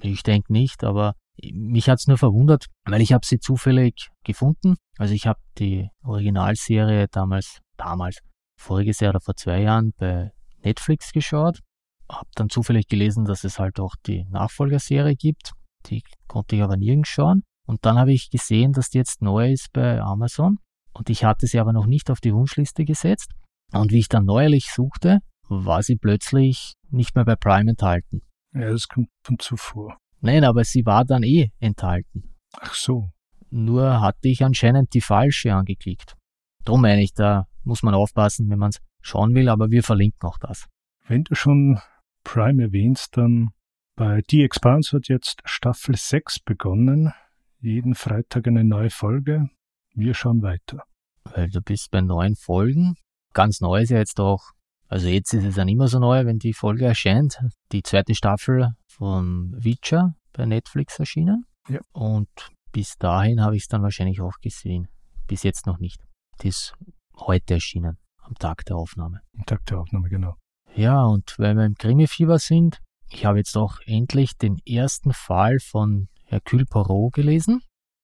Ich 0.00 0.22
denke 0.22 0.52
nicht, 0.52 0.84
aber 0.84 1.14
mich 1.52 1.88
hat's 1.88 2.06
nur 2.06 2.18
verwundert, 2.18 2.66
weil 2.84 3.00
ich 3.00 3.12
habe 3.12 3.26
sie 3.26 3.38
zufällig 3.38 4.08
gefunden. 4.24 4.76
Also 4.96 5.14
ich 5.14 5.26
habe 5.26 5.40
die 5.58 5.88
Originalserie 6.02 7.08
damals, 7.10 7.58
damals, 7.76 8.18
voriges 8.56 9.00
Jahr 9.00 9.10
oder 9.10 9.20
vor 9.20 9.34
zwei 9.34 9.62
Jahren 9.62 9.92
bei 9.98 10.30
Netflix 10.62 11.12
geschaut. 11.12 11.60
Hab 12.08 12.26
dann 12.34 12.48
zufällig 12.48 12.88
gelesen, 12.88 13.24
dass 13.24 13.44
es 13.44 13.58
halt 13.58 13.80
auch 13.80 13.94
die 14.06 14.24
Nachfolgerserie 14.30 15.16
gibt. 15.16 15.52
Die 15.86 16.02
konnte 16.26 16.56
ich 16.56 16.62
aber 16.62 16.76
nirgends 16.76 17.08
schauen. 17.08 17.42
Und 17.66 17.84
dann 17.84 17.98
habe 17.98 18.12
ich 18.12 18.30
gesehen, 18.30 18.72
dass 18.72 18.90
die 18.90 18.98
jetzt 18.98 19.22
neu 19.22 19.52
ist 19.52 19.72
bei 19.72 20.00
Amazon. 20.00 20.58
Und 20.92 21.08
ich 21.08 21.24
hatte 21.24 21.46
sie 21.46 21.60
aber 21.60 21.72
noch 21.72 21.86
nicht 21.86 22.10
auf 22.10 22.20
die 22.20 22.34
Wunschliste 22.34 22.84
gesetzt. 22.84 23.32
Und 23.72 23.92
wie 23.92 23.98
ich 23.98 24.08
dann 24.08 24.24
neuerlich 24.24 24.72
suchte, 24.72 25.20
war 25.48 25.82
sie 25.82 25.96
plötzlich 25.96 26.74
nicht 26.90 27.14
mehr 27.14 27.24
bei 27.24 27.36
Prime 27.36 27.70
enthalten. 27.70 28.22
Ja, 28.52 28.70
das 28.70 28.88
kommt 28.88 29.08
von 29.22 29.38
zuvor. 29.38 29.96
Nein, 30.20 30.44
aber 30.44 30.64
sie 30.64 30.84
war 30.84 31.04
dann 31.04 31.22
eh 31.22 31.50
enthalten. 31.60 32.34
Ach 32.58 32.74
so. 32.74 33.10
Nur 33.50 34.00
hatte 34.00 34.28
ich 34.28 34.44
anscheinend 34.44 34.92
die 34.94 35.00
falsche 35.00 35.54
angeklickt. 35.54 36.16
Drum 36.64 36.82
meine 36.82 37.02
ich, 37.02 37.14
da 37.14 37.46
muss 37.64 37.82
man 37.82 37.94
aufpassen, 37.94 38.48
wenn 38.50 38.58
man 38.58 38.70
es 38.70 38.78
schauen 39.00 39.34
will, 39.34 39.48
aber 39.48 39.70
wir 39.70 39.82
verlinken 39.82 40.28
auch 40.28 40.38
das. 40.38 40.66
Wenn 41.06 41.24
du 41.24 41.34
schon 41.34 41.80
Prime 42.22 42.62
erwähnst, 42.62 43.16
dann 43.16 43.50
bei 43.96 44.22
The 44.28 44.44
Expanse 44.44 44.96
hat 44.96 45.08
jetzt 45.08 45.40
Staffel 45.44 45.96
6 45.96 46.40
begonnen. 46.40 47.12
Jeden 47.60 47.94
Freitag 47.94 48.46
eine 48.46 48.64
neue 48.64 48.90
Folge. 48.90 49.50
Wir 49.94 50.14
schauen 50.14 50.42
weiter. 50.42 50.84
Weil 51.24 51.50
du 51.50 51.60
bist 51.60 51.90
bei 51.90 52.00
neuen 52.00 52.36
Folgen. 52.36 52.94
Ganz 53.34 53.60
neu 53.60 53.82
ist 53.82 53.90
ja 53.90 53.98
jetzt 53.98 54.18
auch, 54.18 54.52
also 54.88 55.08
jetzt 55.08 55.34
ist 55.34 55.44
es 55.44 55.54
dann 55.56 55.68
immer 55.68 55.88
so 55.88 55.98
neu, 55.98 56.24
wenn 56.24 56.38
die 56.38 56.54
Folge 56.54 56.86
erscheint. 56.86 57.38
Die 57.72 57.82
zweite 57.82 58.14
Staffel 58.14 58.70
von 58.86 59.54
Witcher 59.56 60.14
bei 60.32 60.46
Netflix 60.46 60.98
erschienen. 60.98 61.44
Ja. 61.68 61.80
Und 61.92 62.30
bis 62.72 62.96
dahin 62.98 63.40
habe 63.42 63.56
ich 63.56 63.62
es 63.62 63.68
dann 63.68 63.82
wahrscheinlich 63.82 64.20
auch 64.20 64.38
gesehen. 64.40 64.88
Bis 65.26 65.42
jetzt 65.42 65.66
noch 65.66 65.78
nicht. 65.78 66.00
Die 66.42 66.48
ist 66.48 66.74
heute 67.16 67.54
erschienen, 67.54 67.98
am 68.22 68.34
Tag 68.34 68.64
der 68.64 68.76
Aufnahme. 68.76 69.20
Am 69.36 69.44
Tag 69.44 69.64
der 69.66 69.80
Aufnahme, 69.80 70.08
genau. 70.08 70.36
Ja, 70.74 71.04
und 71.04 71.34
weil 71.38 71.54
wir 71.54 71.66
im 71.66 71.74
Krimi-Fieber 71.74 72.38
sind, 72.38 72.78
ich 73.12 73.24
habe 73.24 73.38
jetzt 73.38 73.56
auch 73.56 73.78
endlich 73.86 74.36
den 74.36 74.58
ersten 74.66 75.12
Fall 75.12 75.58
von 75.58 76.08
Hercule 76.24 76.64
Poirot 76.64 77.12
gelesen. 77.12 77.60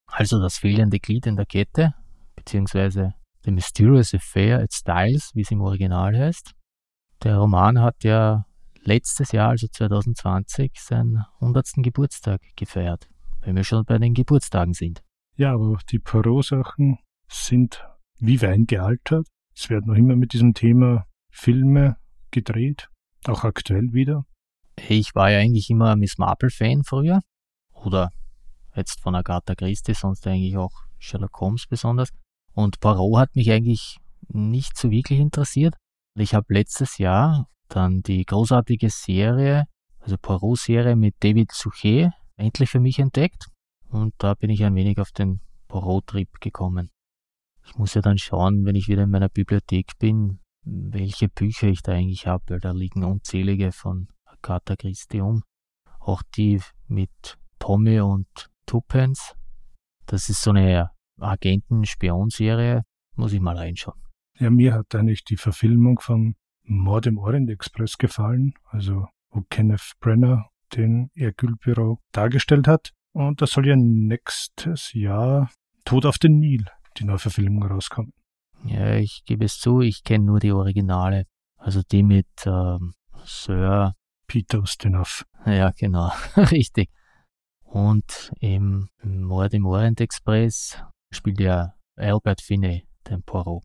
Also 0.06 0.40
das 0.40 0.58
fehlende 0.58 0.98
Glied 0.98 1.26
in 1.26 1.36
der 1.36 1.46
Kette, 1.46 1.94
beziehungsweise 2.34 3.14
The 3.44 3.52
Mysterious 3.52 4.14
Affair 4.14 4.60
at 4.60 4.72
Styles, 4.72 5.30
wie 5.34 5.42
es 5.42 5.50
im 5.50 5.60
Original 5.60 6.16
heißt. 6.16 6.54
Der 7.22 7.38
Roman 7.38 7.80
hat 7.80 8.02
ja 8.04 8.44
letztes 8.82 9.32
Jahr, 9.32 9.50
also 9.50 9.68
2020, 9.68 10.72
seinen 10.76 11.24
100. 11.40 11.74
Geburtstag 11.76 12.40
gefeiert, 12.56 13.08
weil 13.40 13.54
wir 13.54 13.64
schon 13.64 13.84
bei 13.84 13.98
den 13.98 14.14
Geburtstagen 14.14 14.74
sind. 14.74 15.02
Ja, 15.36 15.52
aber 15.52 15.78
die 15.90 15.98
Poirot-Sachen 15.98 16.98
sind 17.28 17.84
wie 18.18 18.40
Wein 18.42 18.66
gealtert. 18.66 19.26
Es 19.54 19.70
werden 19.70 19.86
noch 19.88 19.96
immer 19.96 20.16
mit 20.16 20.32
diesem 20.32 20.54
Thema 20.54 21.06
Filme 21.30 21.96
gedreht, 22.30 22.88
auch 23.26 23.44
aktuell 23.44 23.92
wieder. 23.92 24.24
Ich 24.76 25.14
war 25.14 25.30
ja 25.30 25.38
eigentlich 25.38 25.70
immer 25.70 25.96
Miss 25.96 26.18
Marple-Fan 26.18 26.84
früher. 26.84 27.20
Oder 27.72 28.10
jetzt 28.74 29.00
von 29.00 29.14
Agatha 29.14 29.54
Christie, 29.54 29.94
sonst 29.94 30.26
eigentlich 30.26 30.56
auch 30.56 30.72
Sherlock 30.98 31.40
Holmes 31.40 31.66
besonders. 31.66 32.10
Und 32.52 32.80
Poirot 32.80 33.18
hat 33.18 33.36
mich 33.36 33.50
eigentlich 33.50 33.98
nicht 34.28 34.76
so 34.76 34.90
wirklich 34.90 35.18
interessiert. 35.18 35.74
Ich 36.14 36.34
habe 36.34 36.52
letztes 36.52 36.98
Jahr 36.98 37.48
dann 37.68 38.02
die 38.02 38.24
großartige 38.24 38.90
Serie, 38.90 39.64
also 40.00 40.16
Poirot-Serie 40.18 40.96
mit 40.96 41.16
David 41.20 41.52
Suchet, 41.52 42.10
endlich 42.36 42.70
für 42.70 42.80
mich 42.80 42.98
entdeckt. 42.98 43.46
Und 43.88 44.14
da 44.18 44.34
bin 44.34 44.50
ich 44.50 44.64
ein 44.64 44.74
wenig 44.74 44.98
auf 44.98 45.10
den 45.12 45.40
Poirot-Trip 45.68 46.40
gekommen. 46.40 46.90
Ich 47.64 47.76
muss 47.76 47.94
ja 47.94 48.00
dann 48.00 48.18
schauen, 48.18 48.64
wenn 48.64 48.76
ich 48.76 48.88
wieder 48.88 49.02
in 49.02 49.10
meiner 49.10 49.28
Bibliothek 49.28 49.98
bin, 49.98 50.38
welche 50.62 51.28
Bücher 51.28 51.68
ich 51.68 51.82
da 51.82 51.92
eigentlich 51.92 52.26
habe, 52.26 52.44
weil 52.48 52.60
da 52.60 52.70
liegen 52.72 53.04
unzählige 53.04 53.72
von 53.72 54.08
Agatha 54.46 54.76
Christie 54.76 55.20
um. 55.20 55.42
Auch 55.98 56.22
die 56.36 56.60
mit 56.86 57.36
Tommy 57.58 58.00
und 58.00 58.28
Tuppence. 58.66 59.34
Das 60.06 60.28
ist 60.28 60.42
so 60.42 60.50
eine 60.50 60.90
Agenten-Spion-Serie. 61.20 62.82
Muss 63.16 63.32
ich 63.32 63.40
mal 63.40 63.56
reinschauen. 63.56 64.00
Ja, 64.38 64.50
mir 64.50 64.74
hat 64.74 64.94
eigentlich 64.94 65.24
die 65.24 65.36
Verfilmung 65.36 65.98
von 65.98 66.36
Mord 66.62 67.06
im 67.06 67.18
Orient 67.18 67.50
Express 67.50 67.96
gefallen, 67.96 68.54
also 68.64 69.06
wo 69.30 69.42
Kenneth 69.50 69.92
Brenner 70.00 70.48
den 70.74 71.10
Hercule 71.14 71.56
dargestellt 72.12 72.68
hat. 72.68 72.92
Und 73.12 73.40
das 73.40 73.52
soll 73.52 73.66
ja 73.66 73.76
nächstes 73.76 74.92
Jahr 74.92 75.50
Tod 75.84 76.04
auf 76.04 76.18
den 76.18 76.38
Nil, 76.38 76.66
die 76.98 77.04
Neuverfilmung 77.04 77.64
rauskommen. 77.64 78.12
Ja, 78.64 78.96
ich 78.96 79.22
gebe 79.24 79.44
es 79.44 79.58
zu, 79.58 79.80
ich 79.80 80.02
kenne 80.04 80.24
nur 80.24 80.40
die 80.40 80.52
Originale. 80.52 81.24
Also 81.56 81.82
die 81.90 82.02
mit 82.02 82.28
ähm, 82.44 82.94
Sir 83.24 83.94
Peter 84.26 84.60
Ustinov. 84.60 85.24
Ja, 85.44 85.70
genau, 85.70 86.10
richtig. 86.36 86.90
Und 87.64 88.32
im 88.40 88.88
Mord 89.02 89.54
im 89.54 89.66
Orient 89.66 90.00
Express 90.00 90.82
spielt 91.12 91.40
ja 91.40 91.74
Albert 91.96 92.40
Finney 92.40 92.86
den 93.08 93.22
Poirot. 93.22 93.64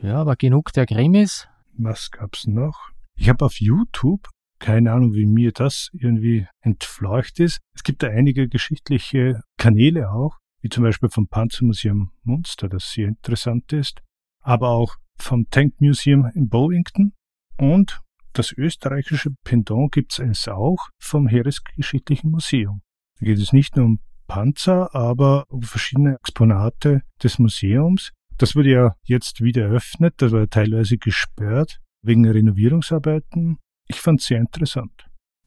Ja, 0.00 0.20
aber 0.20 0.36
genug 0.36 0.72
der 0.72 0.86
Krimis. 0.86 1.48
Was 1.76 2.10
gab's 2.10 2.46
noch? 2.46 2.90
Ich 3.16 3.28
habe 3.28 3.44
auf 3.44 3.60
YouTube, 3.60 4.28
keine 4.58 4.92
Ahnung, 4.92 5.14
wie 5.14 5.26
mir 5.26 5.52
das 5.52 5.90
irgendwie 5.92 6.46
entfleucht 6.60 7.40
ist. 7.40 7.60
Es 7.74 7.82
gibt 7.82 8.02
da 8.02 8.08
einige 8.08 8.48
geschichtliche 8.48 9.40
Kanäle 9.56 10.10
auch, 10.10 10.38
wie 10.60 10.68
zum 10.68 10.84
Beispiel 10.84 11.08
vom 11.08 11.28
Panzermuseum 11.28 12.10
Munster, 12.22 12.68
das 12.68 12.90
sehr 12.90 13.08
interessant 13.08 13.72
ist, 13.72 14.02
aber 14.40 14.70
auch 14.70 14.96
vom 15.18 15.48
Tank 15.50 15.80
Museum 15.80 16.30
in 16.34 16.48
Bowington 16.48 17.12
und 17.58 18.00
das 18.34 18.52
österreichische 18.52 19.30
Pendant 19.44 19.92
gibt 19.92 20.18
es 20.18 20.48
auch 20.48 20.88
vom 20.98 21.26
Heeresgeschichtlichen 21.26 22.30
Museum. 22.30 22.82
Da 23.18 23.26
geht 23.26 23.38
es 23.38 23.52
nicht 23.52 23.76
nur 23.76 23.86
um 23.86 24.00
Panzer, 24.26 24.94
aber 24.94 25.44
um 25.48 25.62
verschiedene 25.62 26.16
Exponate 26.16 27.02
des 27.22 27.38
Museums. 27.38 28.12
Das 28.36 28.56
wurde 28.56 28.70
ja 28.70 28.94
jetzt 29.04 29.40
wieder 29.40 29.62
eröffnet, 29.62 30.14
das 30.18 30.32
war 30.32 30.48
teilweise 30.48 30.98
gesperrt 30.98 31.80
wegen 32.02 32.28
Renovierungsarbeiten. 32.28 33.58
Ich 33.86 34.00
fand 34.00 34.20
es 34.20 34.26
sehr 34.26 34.38
interessant. 34.38 35.06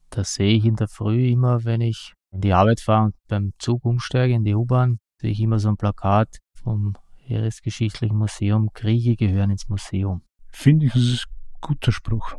Das 0.10 0.36
sehe 0.36 0.56
ich 0.56 0.66
in 0.66 0.76
der 0.76 0.88
Früh 0.88 1.28
immer, 1.28 1.66
wenn 1.66 1.82
ich 1.82 2.14
in 2.32 2.42
die 2.42 2.54
Arbeit 2.54 2.80
fahre 2.80 3.06
und 3.06 3.16
beim 3.28 3.52
Zug 3.60 3.84
umsteige 3.84 4.34
in 4.34 4.44
die 4.44 4.56
U-Bahn, 4.56 5.00
sehe 5.20 5.32
ich 5.32 5.42
immer 5.42 5.60
so 5.60 5.70
ein 5.70 5.78
Plakat 5.78 6.38
vom 6.54 6.94
Heeresgeschichtlichen 7.18 8.18
Museum, 8.18 8.70
Kriege 8.74 9.16
gehören 9.18 9.50
ins 9.50 9.68
Museum. 9.68 10.22
Finde 10.50 10.86
ich, 10.86 10.94
das 10.94 11.04
ist 11.04 11.28
ein 11.28 11.58
guter 11.62 11.92
Spruch. 11.92 12.38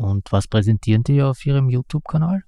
Und 0.00 0.32
was 0.32 0.48
präsentieren 0.48 1.02
die 1.02 1.20
auf 1.20 1.44
ihrem 1.44 1.68
YouTube-Kanal? 1.68 2.40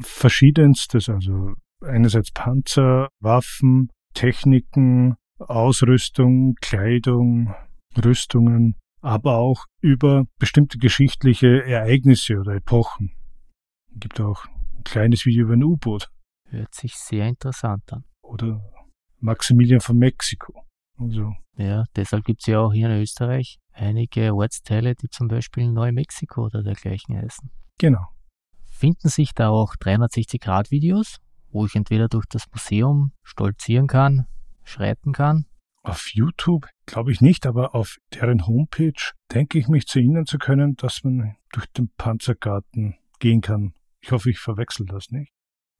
Verschiedenstes, 0.00 1.08
also 1.08 1.54
einerseits 1.84 2.30
Panzer, 2.30 3.08
Waffen, 3.18 3.88
Techniken, 4.14 5.16
Ausrüstung, 5.40 6.54
Kleidung, 6.60 7.52
Rüstungen, 7.96 8.76
aber 9.00 9.38
auch 9.38 9.64
über 9.80 10.26
bestimmte 10.38 10.78
geschichtliche 10.78 11.64
Ereignisse 11.64 12.38
oder 12.38 12.54
Epochen. 12.54 13.10
Es 13.92 13.98
gibt 13.98 14.20
auch 14.20 14.46
ein 14.76 14.84
kleines 14.84 15.26
Video 15.26 15.46
über 15.46 15.54
ein 15.54 15.64
U-Boot. 15.64 16.08
Hört 16.48 16.72
sich 16.72 16.94
sehr 16.94 17.26
interessant 17.26 17.92
an. 17.92 18.04
Oder 18.22 18.62
Maximilian 19.18 19.80
von 19.80 19.96
Mexiko. 19.96 20.64
Also. 20.96 21.32
Ja, 21.56 21.86
deshalb 21.96 22.24
gibt 22.24 22.42
es 22.42 22.46
ja 22.46 22.60
auch 22.60 22.72
hier 22.72 22.88
in 22.88 23.00
Österreich 23.00 23.58
einige 23.80 24.34
Ortsteile, 24.34 24.94
die 24.94 25.08
zum 25.08 25.28
Beispiel 25.28 25.70
Neu-Mexiko 25.70 26.44
oder 26.44 26.62
dergleichen 26.62 27.16
heißen. 27.16 27.50
Genau. 27.78 28.06
Finden 28.70 29.08
sich 29.08 29.32
da 29.34 29.48
auch 29.48 29.74
360-Grad-Videos, 29.76 31.16
wo 31.50 31.66
ich 31.66 31.74
entweder 31.74 32.08
durch 32.08 32.26
das 32.26 32.44
Museum 32.52 33.12
stolzieren 33.22 33.86
kann, 33.86 34.26
schreiten 34.64 35.12
kann? 35.12 35.46
Auf 35.82 36.10
YouTube 36.12 36.68
glaube 36.84 37.10
ich 37.10 37.20
nicht, 37.20 37.46
aber 37.46 37.74
auf 37.74 37.96
deren 38.14 38.46
Homepage 38.46 39.12
denke 39.32 39.58
ich 39.58 39.68
mich 39.68 39.86
zu 39.86 39.98
erinnern 39.98 40.26
zu 40.26 40.38
können, 40.38 40.76
dass 40.76 41.02
man 41.02 41.36
durch 41.52 41.66
den 41.72 41.90
Panzergarten 41.96 42.96
gehen 43.18 43.40
kann. 43.40 43.72
Ich 44.02 44.12
hoffe, 44.12 44.30
ich 44.30 44.38
verwechsel 44.38 44.86
das 44.86 45.10
nicht. 45.10 45.32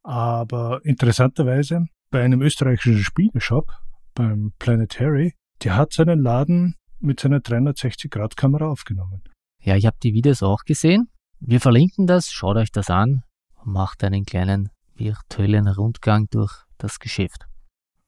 Aber 0.03 0.81
interessanterweise, 0.85 1.85
bei 2.11 2.23
einem 2.23 2.41
österreichischen 2.41 3.03
Spieleshop, 3.03 3.71
beim 4.15 4.53
Planetary, 4.59 5.35
der 5.63 5.77
hat 5.77 5.93
seinen 5.93 6.21
Laden 6.21 6.77
mit 7.01 7.21
seiner 7.21 7.39
360-Grad-Kamera 7.39 8.69
aufgenommen. 8.69 9.23
Ja, 9.63 9.77
ich 9.77 9.87
habe 9.87 9.97
die 10.03 10.15
Videos 10.15 10.43
auch 10.43 10.65
gesehen. 10.65 11.09
Wir 11.39 11.61
verlinken 11.61 12.07
das, 12.07 12.31
schaut 12.31 12.57
euch 12.57 12.71
das 12.71 12.91
an 12.91 13.23
und 13.57 13.73
macht 13.73 14.05
einen 14.05 14.25
kleinen 14.25 14.71
virtuellen 14.95 15.69
Rundgang 15.69 16.29
durch 16.31 16.53
das 16.79 16.99
Geschäft. 16.99 17.47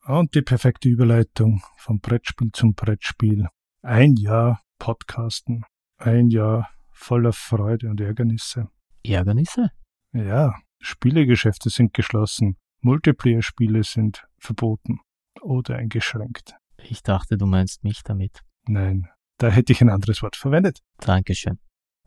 Und 0.04 0.34
die 0.34 0.42
perfekte 0.42 0.88
Überleitung 0.88 1.62
vom 1.76 2.00
Brettspiel 2.00 2.50
zum 2.52 2.74
Brettspiel. 2.74 3.46
Ein 3.82 4.16
Jahr 4.16 4.60
Podcasten, 4.78 5.64
ein 5.96 6.28
Jahr 6.28 6.68
voller 6.90 7.32
Freude 7.32 7.88
und 7.88 8.00
Ärgernisse. 8.00 8.68
Ärgernisse? 9.04 9.70
Ja, 10.12 10.54
Spielegeschäfte 10.80 11.70
sind 11.70 11.94
geschlossen, 11.94 12.56
Multiplayer-Spiele 12.80 13.84
sind 13.84 14.24
verboten 14.38 14.98
oder 15.40 15.76
eingeschränkt. 15.76 16.56
Ich 16.78 17.02
dachte, 17.02 17.36
du 17.36 17.46
meinst 17.46 17.84
mich 17.84 18.02
damit. 18.02 18.42
Nein, 18.66 19.08
da 19.38 19.48
hätte 19.48 19.72
ich 19.72 19.80
ein 19.80 19.90
anderes 19.90 20.22
Wort 20.22 20.36
verwendet. 20.36 20.80
Dankeschön. 20.98 21.58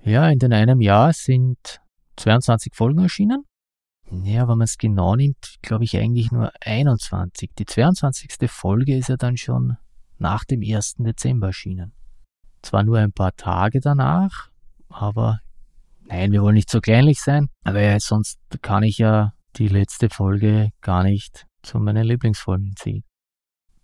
Ja, 0.02 0.30
in 0.30 0.40
den 0.40 0.54
einem 0.54 0.82
Jahr 0.82 1.14
sind 1.14 1.82
22 2.18 2.74
Folgen 2.76 3.00
erschienen. 3.00 3.44
Ja, 4.12 4.48
wenn 4.48 4.60
man 4.60 4.66
es 4.66 4.78
genau 4.78 5.16
nimmt, 5.16 5.58
glaube 5.62 5.84
ich 5.84 5.98
eigentlich 5.98 6.32
nur 6.32 6.52
21. 6.62 7.52
Die 7.58 7.66
22. 7.66 8.50
Folge 8.50 8.96
ist 8.96 9.10
ja 9.10 9.18
dann 9.18 9.36
schon 9.36 9.78
nach 10.18 10.46
dem 10.46 10.62
1. 10.62 10.96
Dezember 11.00 11.48
erschienen. 11.48 11.94
Zwar 12.62 12.84
nur 12.84 13.00
ein 13.00 13.12
paar 13.12 13.36
Tage 13.36 13.80
danach, 13.80 14.50
aber 14.90 15.40
nein, 16.04 16.32
wir 16.32 16.42
wollen 16.42 16.56
nicht 16.56 16.70
so 16.70 16.82
kleinlich 16.82 17.20
sein, 17.20 17.50
aber 17.64 17.82
ja, 17.82 18.00
sonst 18.00 18.40
kann 18.62 18.84
ich 18.84 19.00
ja 19.00 19.34
die 19.56 19.68
letzte 19.68 20.10
Folge 20.10 20.70
gar 20.82 21.04
nicht 21.04 21.46
zu 21.64 21.80
meinen 21.80 22.06
Lieblingsfolgen 22.06 22.76
ziehen. 22.76 23.04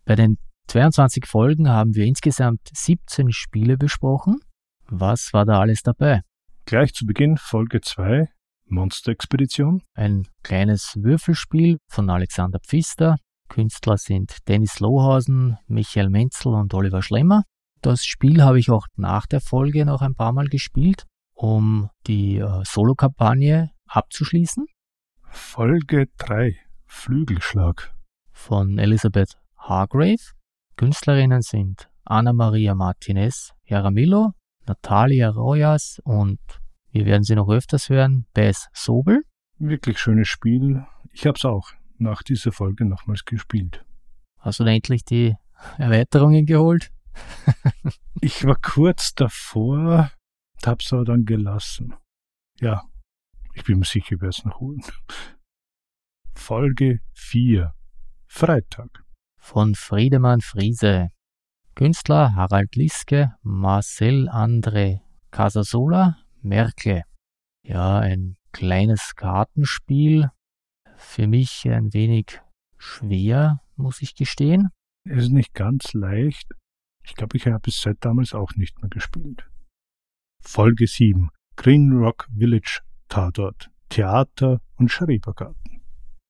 Bei 0.06 0.16
den 0.16 0.38
22 0.68 1.26
Folgen 1.26 1.70
haben 1.70 1.96
wir 1.96 2.06
insgesamt 2.06 2.62
17 2.74 3.32
Spiele 3.32 3.78
besprochen. 3.78 4.40
Was 4.88 5.34
war 5.34 5.46
da 5.46 5.60
alles 5.60 5.82
dabei? 5.82 6.22
Gleich 6.66 6.94
zu 6.94 7.06
Beginn 7.06 7.38
Folge 7.38 7.82
2, 7.82 8.30
Monster-Expedition. 8.66 9.82
Ein 9.94 10.28
kleines 10.44 10.94
Würfelspiel 10.98 11.78
von 11.88 12.10
Alexander 12.10 12.60
Pfister. 12.60 13.18
Künstler 13.50 13.98
sind 13.98 14.38
Dennis 14.48 14.80
Lohausen, 14.80 15.58
Michael 15.68 16.10
Menzel 16.10 16.54
und 16.54 16.74
Oliver 16.74 17.02
Schlemmer. 17.02 17.44
Das 17.82 18.06
Spiel 18.06 18.42
habe 18.44 18.60
ich 18.60 18.70
auch 18.70 18.86
nach 18.96 19.26
der 19.26 19.42
Folge 19.42 19.86
noch 19.86 20.02
ein 20.02 20.16
paar 20.16 20.32
Mal 20.32 20.48
gespielt, 20.48 21.06
um 21.34 21.90
die 22.08 22.38
äh, 22.38 22.64
Solo-Kampagne 22.64 23.72
abzuschließen. 23.88 24.68
Folge 25.24 26.08
3, 26.18 26.56
Flügelschlag. 26.86 27.94
Von 28.32 28.78
Elisabeth 28.78 29.38
Hargrave. 29.58 30.34
Künstlerinnen 30.82 31.44
sind 31.44 31.92
Anna 32.06 32.34
Maria 32.34 32.74
Martinez 32.74 33.54
Jaramillo, 33.66 34.32
Natalia 34.66 35.30
Rojas 35.30 36.02
und 36.06 36.40
wir 36.90 37.06
werden 37.06 37.22
sie 37.22 37.36
noch 37.36 37.50
öfters 37.50 37.88
hören, 37.90 38.26
Bess 38.34 38.68
Sobel. 38.74 39.22
Wirklich 39.60 40.00
schönes 40.00 40.28
Spiel. 40.28 40.84
Ich 41.14 41.28
habe 41.28 41.38
es 41.38 41.46
auch 41.46 41.70
nach 42.00 42.24
dieser 42.24 42.52
Folge 42.52 42.86
nochmals 42.86 43.26
gespielt. 43.26 43.86
Hast 44.40 44.60
du 44.60 44.64
endlich 44.64 45.06
die 45.06 45.36
Erweiterungen 45.78 46.48
geholt? 46.48 46.92
ich 48.22 48.44
war 48.44 48.56
kurz 48.56 49.14
davor, 49.14 50.12
hab's 50.66 50.92
aber 50.94 51.06
dann 51.06 51.26
gelassen. 51.26 51.94
Ja, 52.60 52.82
ich 53.54 53.66
bin 53.66 53.78
mir 53.78 53.86
sicher, 53.86 54.16
ich 54.16 54.22
werde 54.22 54.30
es 54.36 54.44
noch 54.46 54.60
holen. 54.60 54.82
Folge 56.34 57.02
4. 57.14 57.72
Freitag 58.26 59.01
von 59.42 59.76
Friedemann 59.76 60.40
Friese. 60.40 61.10
Künstler 61.76 62.36
Harald 62.36 62.76
Liske, 62.76 63.34
Marcel 63.42 64.30
André 64.30 65.02
Casasola, 65.32 66.18
Merkle. 66.42 67.04
Ja, 67.66 68.00
ein 68.00 68.38
kleines 68.52 69.16
Kartenspiel. 69.16 70.30
Für 70.96 71.28
mich 71.28 71.68
ein 71.68 71.94
wenig 71.94 72.40
schwer, 72.78 73.62
muss 73.76 74.02
ich 74.02 74.16
gestehen. 74.16 74.70
Es 75.10 75.24
ist 75.24 75.32
nicht 75.32 75.54
ganz 75.54 75.94
leicht. 75.94 76.52
Ich 77.04 77.16
glaube, 77.16 77.36
ich 77.38 77.48
habe 77.48 77.68
es 77.68 77.82
seit 77.82 77.98
damals 78.06 78.34
auch 78.34 78.54
nicht 78.56 78.80
mehr 78.82 78.90
gespielt. 78.90 79.50
Folge 80.44 80.88
7. 80.88 81.30
Green 81.56 81.92
Rock 81.92 82.30
Village 82.38 82.82
Tatort. 83.10 83.70
Theater 83.90 84.62
und 84.78 84.90
Schrebergarten. 84.92 85.82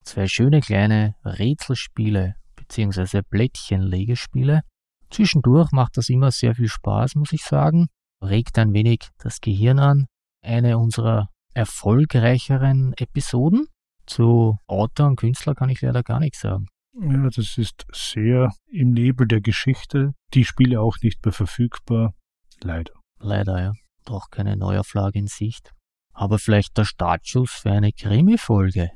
Zwei 0.04 0.28
schöne 0.28 0.62
kleine 0.62 1.16
Rätselspiele 1.24 2.36
bzw. 2.72 3.22
Blättchenlegespiele. 3.30 4.62
Zwischendurch 5.10 5.72
macht 5.72 5.98
das 5.98 6.10
immer 6.10 6.32
sehr 6.32 6.56
viel 6.56 6.70
Spaß, 6.70 7.16
muss 7.16 7.34
ich 7.34 7.44
sagen. 7.44 7.88
Regt 8.24 8.58
ein 8.58 8.74
wenig 8.74 9.10
das 9.18 9.42
Gehirn 9.42 9.80
an. 9.80 10.06
Eine 10.44 10.78
unserer 10.78 11.28
erfolgreicheren 11.54 12.94
Episoden. 12.98 13.68
Zu 14.06 14.58
Autor 14.68 15.08
und 15.08 15.16
Künstler 15.18 15.54
kann 15.54 15.70
ich 15.70 15.82
leider 15.82 16.04
gar 16.04 16.20
nichts 16.20 16.42
sagen. 16.42 16.68
Ja, 16.94 17.30
das 17.30 17.58
ist 17.58 17.86
sehr 17.94 18.52
im 18.68 18.92
Nebel 18.92 19.28
der 19.28 19.42
Geschichte. 19.42 20.14
Die 20.34 20.44
Spiele 20.44 20.82
auch 20.82 20.98
nicht 21.02 21.24
mehr 21.24 21.34
verfügbar. 21.34 22.14
Leider. 22.62 22.94
Leider, 23.20 23.62
ja. 23.62 23.74
Doch 24.06 24.30
keine 24.30 24.58
Neuauflage 24.58 25.20
in 25.20 25.28
Sicht. 25.28 25.72
Aber 26.14 26.40
vielleicht 26.40 26.78
der 26.78 26.86
Startschuss 26.86 27.52
für 27.52 27.72
eine 27.72 27.92
Krimi-Folge. 27.92 28.90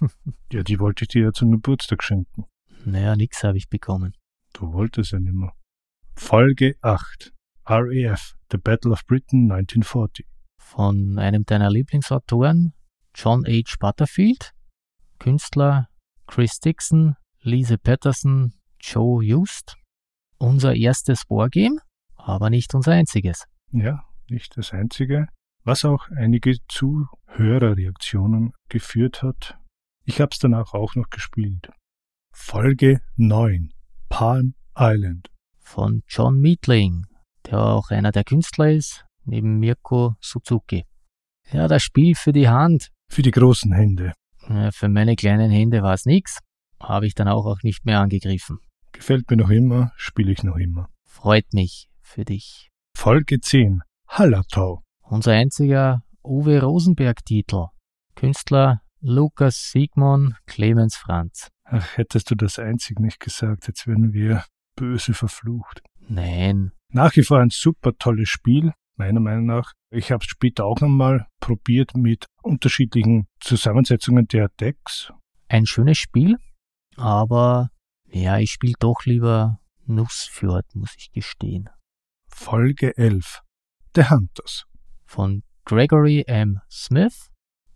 ja, 0.52 0.62
die 0.62 0.78
wollte 0.78 1.04
ich 1.04 1.08
dir 1.08 1.24
ja 1.24 1.32
zum 1.32 1.50
Geburtstag 1.52 2.02
schenken. 2.02 2.44
Naja, 2.84 3.16
nix 3.16 3.44
habe 3.44 3.58
ich 3.58 3.68
bekommen. 3.68 4.16
Du 4.52 4.72
wolltest 4.72 5.12
ja 5.12 5.20
nimmer. 5.20 5.52
Folge 6.14 6.76
8. 6.82 7.32
RAF, 7.66 8.34
The 8.50 8.58
Battle 8.58 8.92
of 8.92 9.06
Britain 9.06 9.50
1940. 9.50 10.26
Von 10.58 11.18
einem 11.18 11.44
deiner 11.44 11.70
Lieblingsautoren, 11.70 12.74
John 13.14 13.44
H. 13.46 13.76
Butterfield, 13.78 14.52
Künstler 15.18 15.88
Chris 16.30 16.60
Dixon, 16.60 17.16
Lise 17.42 17.76
Patterson, 17.76 18.54
Joe 18.80 19.24
Just. 19.24 19.76
Unser 20.38 20.74
erstes 20.76 21.24
Wargame, 21.28 21.80
aber 22.14 22.50
nicht 22.50 22.72
unser 22.74 22.92
einziges. 22.92 23.46
Ja, 23.72 24.04
nicht 24.28 24.56
das 24.56 24.72
einzige, 24.72 25.26
was 25.64 25.84
auch 25.84 26.08
einige 26.10 26.56
Zuhörerreaktionen 26.68 28.52
geführt 28.68 29.22
hat. 29.24 29.58
Ich 30.04 30.20
habe 30.20 30.30
es 30.32 30.38
danach 30.38 30.72
auch 30.72 30.94
noch 30.94 31.10
gespielt. 31.10 31.68
Folge 32.32 33.00
9 33.16 33.72
Palm 34.08 34.54
Island 34.76 35.28
von 35.58 36.02
John 36.08 36.40
Meatling, 36.40 37.06
der 37.46 37.60
auch 37.60 37.90
einer 37.90 38.12
der 38.12 38.24
Künstler 38.24 38.70
ist, 38.70 39.04
neben 39.24 39.58
Mirko 39.58 40.16
Suzuki. 40.20 40.84
Ja, 41.52 41.68
das 41.68 41.82
Spiel 41.82 42.14
für 42.14 42.32
die 42.32 42.48
Hand. 42.48 42.90
Für 43.08 43.22
die 43.22 43.30
großen 43.30 43.72
Hände. 43.72 44.14
Für 44.72 44.88
meine 44.88 45.16
kleinen 45.16 45.50
Hände 45.50 45.82
war 45.82 45.94
es 45.94 46.06
nix, 46.06 46.38
habe 46.80 47.06
ich 47.06 47.14
dann 47.14 47.28
auch, 47.28 47.46
auch 47.46 47.62
nicht 47.62 47.84
mehr 47.84 48.00
angegriffen. 48.00 48.58
Gefällt 48.92 49.30
mir 49.30 49.36
noch 49.36 49.50
immer, 49.50 49.92
spiele 49.96 50.32
ich 50.32 50.42
noch 50.42 50.56
immer. 50.56 50.88
Freut 51.04 51.52
mich 51.52 51.88
für 52.00 52.24
dich. 52.24 52.70
Folge 52.96 53.40
10 53.40 53.82
Hallertau. 54.08 54.82
Unser 55.02 55.32
einziger 55.32 56.02
Uwe 56.24 56.60
Rosenberg-Titel. 56.60 57.66
Künstler 58.16 58.82
Lukas 59.00 59.70
Sigmund 59.70 60.34
Clemens 60.46 60.96
Franz. 60.96 61.48
Ach, 61.72 61.96
hättest 61.96 62.30
du 62.30 62.34
das 62.34 62.58
einzig 62.58 62.98
nicht 62.98 63.20
gesagt, 63.20 63.68
jetzt 63.68 63.86
wären 63.86 64.12
wir 64.12 64.44
böse 64.74 65.14
verflucht. 65.14 65.82
Nein. 66.00 66.72
Nach 66.92 67.14
wie 67.14 67.22
vor 67.22 67.38
ein 67.38 67.50
super 67.50 67.92
tolles 67.96 68.28
Spiel, 68.28 68.72
meiner 68.96 69.20
Meinung 69.20 69.46
nach. 69.46 69.72
Ich 69.90 70.10
habe 70.10 70.24
es 70.24 70.30
später 70.30 70.64
auch 70.64 70.80
nochmal 70.80 71.28
probiert 71.38 71.96
mit 71.96 72.26
unterschiedlichen 72.42 73.28
Zusammensetzungen 73.38 74.26
der 74.26 74.48
Decks. 74.60 75.12
Ein 75.48 75.64
schönes 75.64 75.98
Spiel, 75.98 76.38
aber 76.96 77.70
ja, 78.08 78.38
ich 78.38 78.50
spiele 78.50 78.74
doch 78.80 79.04
lieber 79.04 79.60
Nussfjord, 79.86 80.66
muss 80.74 80.94
ich 80.96 81.12
gestehen. 81.12 81.68
Folge 82.28 82.96
11. 82.96 83.42
The 83.94 84.10
Hunters. 84.10 84.64
Von 85.04 85.44
Gregory 85.64 86.24
M. 86.26 86.60
Smith. 86.68 87.30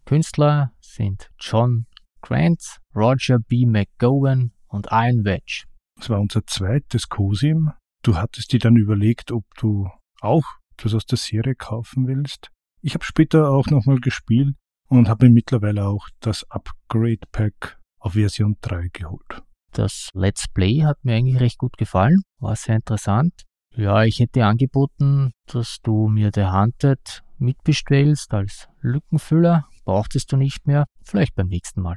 Künstler 0.04 0.72
sind 0.80 1.30
John 1.38 1.86
Grant, 2.22 2.80
Roger 2.94 3.38
B. 3.38 3.66
McGowan 3.66 4.52
und 4.68 4.88
Iron 4.90 5.24
Wedge. 5.24 5.64
Das 5.96 6.10
war 6.10 6.20
unser 6.20 6.46
zweites 6.46 7.08
COSIM. 7.08 7.72
Du 8.02 8.16
hattest 8.16 8.52
dir 8.52 8.58
dann 8.58 8.76
überlegt, 8.76 9.32
ob 9.32 9.44
du 9.56 9.88
auch 10.20 10.44
etwas 10.76 10.94
aus 10.94 11.06
der 11.06 11.18
Serie 11.18 11.54
kaufen 11.54 12.06
willst. 12.06 12.50
Ich 12.82 12.94
habe 12.94 13.04
später 13.04 13.50
auch 13.50 13.66
nochmal 13.66 14.00
gespielt 14.00 14.54
und 14.88 15.08
habe 15.08 15.26
mir 15.26 15.32
mittlerweile 15.32 15.86
auch 15.86 16.08
das 16.20 16.44
Upgrade 16.50 17.26
Pack 17.32 17.78
auf 17.98 18.12
Version 18.12 18.56
3 18.60 18.88
geholt. 18.92 19.42
Das 19.72 20.10
Let's 20.12 20.46
Play 20.48 20.82
hat 20.82 21.04
mir 21.04 21.16
eigentlich 21.16 21.40
recht 21.40 21.58
gut 21.58 21.76
gefallen, 21.78 22.22
war 22.38 22.54
sehr 22.56 22.76
interessant. 22.76 23.32
Ja, 23.74 24.04
ich 24.04 24.20
hätte 24.20 24.44
angeboten, 24.44 25.32
dass 25.46 25.78
du 25.82 26.06
mir 26.06 26.30
The 26.32 26.46
Hunted 26.46 27.22
mitbestellst 27.38 28.32
als 28.32 28.68
Lückenfüller. 28.80 29.66
Brauchtest 29.84 30.30
du 30.30 30.36
nicht 30.36 30.66
mehr, 30.66 30.84
vielleicht 31.02 31.34
beim 31.34 31.48
nächsten 31.48 31.80
Mal. 31.80 31.96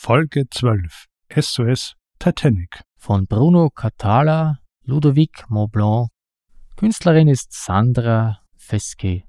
Folge 0.00 0.48
12 0.48 1.06
SOS 1.34 1.96
Titanic 2.20 2.82
von 2.96 3.26
Bruno 3.26 3.68
Catala, 3.68 4.60
Ludovic 4.84 5.50
Maublanc. 5.50 6.08
Künstlerin 6.76 7.26
ist 7.26 7.52
Sandra 7.52 8.38
Fesque. 8.56 9.24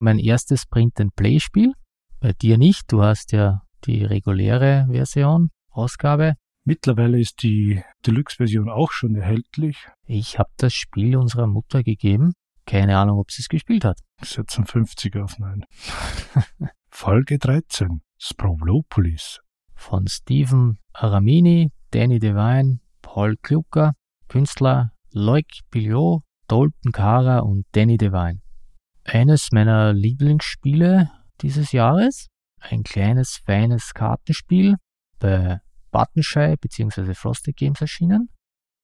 Mein 0.00 0.18
erstes 0.18 0.64
Print-and-Play-Spiel. 0.64 1.74
Bei 2.20 2.32
dir 2.32 2.56
nicht, 2.56 2.90
du 2.90 3.02
hast 3.02 3.32
ja 3.32 3.60
die 3.84 4.02
reguläre 4.02 4.88
Version, 4.90 5.50
Ausgabe. 5.70 6.36
Mittlerweile 6.64 7.20
ist 7.20 7.42
die 7.42 7.82
Deluxe-Version 8.06 8.70
auch 8.70 8.92
schon 8.92 9.14
erhältlich. 9.14 9.76
Ich 10.06 10.38
habe 10.38 10.50
das 10.56 10.72
Spiel 10.72 11.18
unserer 11.18 11.46
Mutter 11.46 11.82
gegeben. 11.82 12.32
Keine 12.64 12.96
Ahnung, 12.96 13.18
ob 13.18 13.30
sie 13.30 13.42
es 13.42 13.48
gespielt 13.50 13.84
hat. 13.84 14.00
Ich 14.22 14.30
setze 14.30 14.64
50 14.64 15.16
auf 15.16 15.38
Nein. 15.38 15.66
Folge 16.90 17.38
13. 17.38 18.00
Sprovlopolis. 18.16 19.40
Von 19.78 20.06
Stephen 20.08 20.78
Aramini, 20.92 21.70
Danny 21.92 22.18
Devine, 22.18 22.80
Paul 23.00 23.36
Klucker, 23.36 23.94
Künstler 24.26 24.92
Loic 25.12 25.60
Pillot, 25.70 26.22
Dalton 26.48 26.92
Kara 26.92 27.38
und 27.38 27.64
Danny 27.72 27.96
Devine. 27.96 28.42
Eines 29.04 29.48
meiner 29.52 29.94
Lieblingsspiele 29.94 31.10
dieses 31.40 31.72
Jahres. 31.72 32.26
Ein 32.60 32.82
kleines, 32.82 33.40
feines 33.46 33.94
Kartenspiel 33.94 34.74
bei 35.20 35.60
Buttonshy 35.92 36.56
bzw. 36.60 37.14
Frosted 37.14 37.56
Games 37.56 37.80
erschienen. 37.80 38.28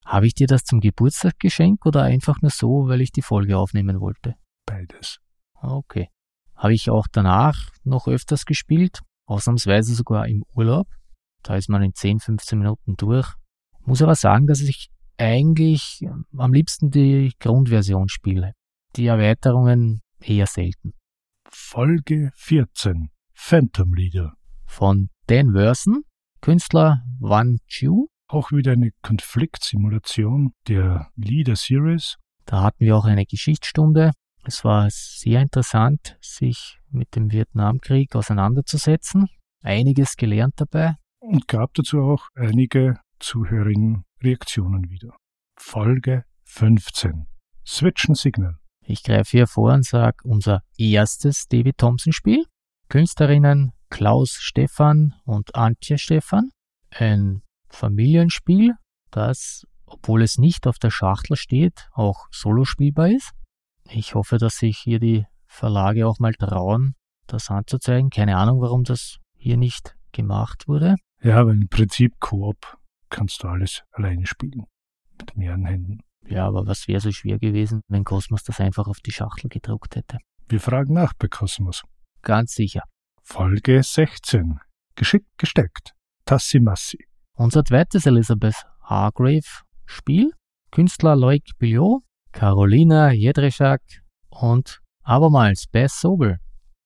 Habe 0.07 0.27
ich 0.27 0.35
dir 0.35 0.47
das 0.47 0.65
zum 0.65 0.81
Geburtstag 0.81 1.39
geschenkt 1.41 1.85
oder 1.87 2.05
einfach 2.05 2.41
nur 2.41 2.51
so, 2.51 2.89
weil 2.89 3.01
ich 3.01 3.11
die 3.11 3.23
Folge 3.23 3.59
aufnehmen 3.59 4.01
wollte? 4.01 4.37
Beides. 4.65 5.19
Okay. 5.61 6.09
Habe 6.55 6.73
ich 6.73 6.89
auch 6.89 7.09
danach 7.11 7.71
noch 7.83 8.07
öfters 8.07 8.45
gespielt, 8.47 9.01
ausnahmsweise 9.27 9.95
sogar 9.95 10.29
im 10.29 10.45
Urlaub. 10.55 10.89
Da 11.43 11.57
ist 11.57 11.69
man 11.69 11.83
in 11.83 11.95
10, 11.95 12.21
15 12.21 12.59
Minuten 12.59 12.97
durch. 12.97 13.35
Muss 13.85 14.03
aber 14.03 14.15
sagen, 14.15 14.47
dass 14.47 14.61
ich 14.61 14.89
eigentlich 15.19 16.01
am 16.37 16.53
liebsten 16.53 16.91
die 16.91 17.33
Grundversion 17.39 18.09
spiele. 18.09 18.53
Die 18.97 19.07
Erweiterungen 19.07 20.01
eher 20.21 20.47
selten. 20.47 20.95
Folge 21.51 22.31
14. 22.35 23.11
Phantom 23.33 23.95
Leader. 23.95 24.35
Von 24.67 25.11
Dan 25.27 25.53
Werson, 25.53 26.03
Künstler 26.41 27.03
Wan 27.21 27.59
Chu. 27.67 28.09
Auch 28.27 28.53
wieder 28.53 28.73
eine 28.73 28.91
Konfliktsimulation 29.03 30.55
der 30.67 31.11
Leader 31.17 31.57
Series. 31.57 32.17
Da 32.47 32.63
hatten 32.63 32.85
wir 32.85 32.97
auch 32.97 33.05
eine 33.05 33.27
Geschichtsstunde. 33.27 34.13
Es 34.47 34.63
war 34.63 34.89
sehr 34.91 35.41
interessant, 35.41 36.19
sich 36.21 36.79
mit 36.91 37.17
dem 37.17 37.33
Vietnamkrieg 37.33 38.15
auseinanderzusetzen. 38.15 39.29
Einiges 39.63 40.17
gelernt 40.17 40.55
dabei. 40.59 40.97
Und 41.19 41.49
gab 41.49 41.73
dazu 41.73 42.03
auch 42.03 42.29
einige 42.35 43.01
Zuhörerinnen 43.21 44.05
Reaktionen 44.23 44.91
wieder. 44.91 45.17
Folge 45.57 46.25
15. 46.45 47.27
Switchen 47.67 48.15
Signal. 48.15 48.57
Ich 48.83 49.03
greife 49.03 49.31
hier 49.31 49.47
vor 49.47 49.73
und 49.73 49.87
sage 49.87 50.19
unser 50.25 50.61
erstes 50.77 51.49
David 51.49 51.79
Thompson 51.79 52.13
Spiel. 52.13 52.45
Künstlerinnen 52.91 53.73
Klaus 53.89 54.33
Stefan 54.33 55.15
und 55.25 55.55
Antje 55.55 55.97
Stefan. 55.97 56.51
Ein 56.91 57.41
Familienspiel, 57.71 58.75
das, 59.11 59.65
obwohl 59.87 60.23
es 60.23 60.37
nicht 60.37 60.67
auf 60.67 60.79
der 60.79 60.91
Schachtel 60.91 61.37
steht, 61.37 61.89
auch 61.95 62.27
solo 62.31 62.67
spielbar 62.67 63.09
ist. 63.09 63.33
Ich 63.89 64.15
hoffe, 64.15 64.39
dass 64.39 64.57
sich 64.57 64.79
hier 64.79 64.99
die 64.99 65.27
Verlage 65.47 66.07
auch 66.07 66.19
mal 66.19 66.33
trauen, 66.35 66.95
das 67.27 67.51
anzuzeigen. 67.51 68.11
Keine 68.11 68.37
Ahnung, 68.37 68.61
warum 68.61 68.85
das 68.85 69.19
hier 69.37 69.57
nicht 69.57 69.95
gemacht 70.13 70.67
wurde. 70.67 70.97
Ja, 71.23 71.47
weil 71.47 71.55
im 71.55 71.69
Prinzip 71.69 72.13
Koop 72.21 72.79
kannst 73.11 73.43
du 73.43 73.49
alles 73.49 73.83
alleine 73.93 74.27
spielen. 74.27 74.65
Mit 75.19 75.37
mehreren 75.37 75.65
Händen. 75.65 76.01
Ja, 76.27 76.47
aber 76.47 76.67
was 76.67 76.89
wäre 76.89 77.01
so 77.01 77.13
schwer 77.13 77.39
gewesen, 77.39 77.83
wenn 77.89 78.05
Cosmos 78.05 78.43
das 78.43 78.61
einfach 78.61 78.89
auf 78.89 79.01
die 79.01 79.13
Schachtel 79.13 79.49
gedruckt 79.49 79.97
hätte? 79.97 80.19
Wir 80.49 80.61
fragen 80.61 80.95
nach 80.95 81.13
bei 81.19 81.29
Cosmos. 81.29 81.83
Ganz 82.23 82.55
sicher. 82.55 82.83
Folge 83.23 83.83
16. 83.83 84.59
Geschickt 84.97 85.29
gesteckt. 85.39 85.93
Tassi-Massi. 86.25 86.99
Unser 87.37 87.65
zweites 87.65 88.07
Elizabeth 88.07 88.65
Hargrave 88.83 89.63
Spiel. 89.87 90.33
Künstler 90.71 91.15
Loic 91.15 91.45
Billot, 91.59 92.03
Carolina 92.35 93.13
Jedrzejak 93.13 93.81
und 94.29 94.83
abermals 95.05 95.67
Bess 95.71 96.01
Sobel. 96.01 96.41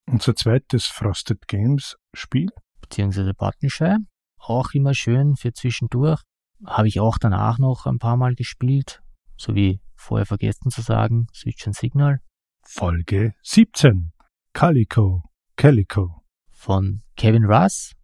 Unser 0.06 0.37
zweites 0.37 0.84
Frosted 0.84 1.48
Games 1.48 1.96
Spiel. 2.12 2.50
Beziehungsweise 2.82 3.32
Buttonshire. 3.32 3.96
Auch 4.38 4.72
immer 4.74 4.92
schön 4.92 5.37
für 5.37 5.54
zwischendurch. 5.54 6.20
Habe 6.66 6.88
ich 6.88 7.00
auch 7.00 7.16
danach 7.16 7.58
noch 7.58 7.87
ein 7.87 7.98
paar 7.98 8.18
Mal 8.18 8.34
gespielt. 8.34 9.00
So 9.38 9.54
wie 9.54 9.80
vorher 9.96 10.26
vergessen 10.26 10.70
zu 10.70 10.82
sagen, 10.82 11.28
Switch 11.34 11.66
and 11.66 11.74
Signal. 11.74 12.20
Folge 12.62 13.32
17. 13.42 14.12
Calico. 14.52 15.22
Calico. 15.56 16.24
Von 16.52 17.00
Kevin 17.16 17.46
Russ 17.46 17.94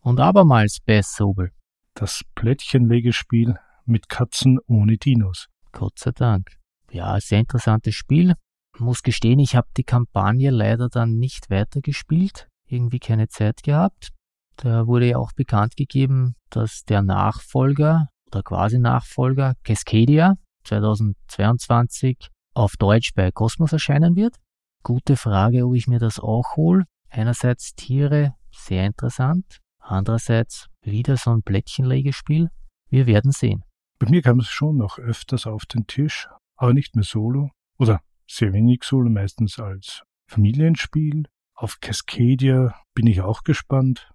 und 0.00 0.20
abermals 0.20 0.78
Bess 0.80 1.14
Sobel. 1.14 1.50
Das 1.92 2.22
Plättchenlegespiel 2.34 3.56
mit 3.84 4.08
Katzen 4.08 4.58
ohne 4.66 4.96
Dinos. 4.96 5.48
Gott 5.70 5.98
sei 5.98 6.12
Dank. 6.12 6.63
Ja, 6.94 7.18
sehr 7.18 7.40
interessantes 7.40 7.96
Spiel. 7.96 8.34
Muss 8.78 9.02
gestehen, 9.02 9.40
ich 9.40 9.56
habe 9.56 9.66
die 9.76 9.82
Kampagne 9.82 10.52
leider 10.52 10.88
dann 10.88 11.16
nicht 11.16 11.50
weitergespielt. 11.50 12.46
Irgendwie 12.68 13.00
keine 13.00 13.26
Zeit 13.26 13.64
gehabt. 13.64 14.12
Da 14.54 14.86
wurde 14.86 15.08
ja 15.08 15.18
auch 15.18 15.32
bekannt 15.32 15.76
gegeben, 15.76 16.36
dass 16.50 16.84
der 16.84 17.02
Nachfolger 17.02 18.10
oder 18.28 18.44
quasi 18.44 18.78
Nachfolger 18.78 19.54
Cascadia 19.64 20.36
2022 20.62 22.28
auf 22.54 22.76
Deutsch 22.76 23.12
bei 23.16 23.32
Cosmos 23.32 23.72
erscheinen 23.72 24.14
wird. 24.14 24.36
Gute 24.84 25.16
Frage, 25.16 25.66
ob 25.66 25.74
ich 25.74 25.88
mir 25.88 25.98
das 25.98 26.20
auch 26.20 26.54
hole. 26.54 26.84
Einerseits 27.10 27.74
Tiere, 27.74 28.34
sehr 28.52 28.86
interessant. 28.86 29.58
Andererseits 29.80 30.68
wieder 30.82 31.16
so 31.16 31.32
ein 31.32 31.42
Plättchenlegespiel. 31.42 32.50
Wir 32.88 33.06
werden 33.06 33.32
sehen. 33.32 33.64
Bei 33.98 34.08
mir 34.08 34.22
kam 34.22 34.38
es 34.38 34.48
schon 34.48 34.76
noch 34.76 34.98
öfters 34.98 35.48
auf 35.48 35.66
den 35.66 35.88
Tisch, 35.88 36.28
aber 36.56 36.74
nicht 36.74 36.94
mehr 36.94 37.04
solo. 37.04 37.50
Oder 37.78 38.00
sehr 38.26 38.52
wenig 38.52 38.84
solo, 38.84 39.10
meistens 39.10 39.58
als 39.58 40.02
Familienspiel. 40.26 41.24
Auf 41.54 41.80
Cascadia 41.80 42.74
bin 42.94 43.06
ich 43.06 43.20
auch 43.20 43.42
gespannt. 43.42 44.10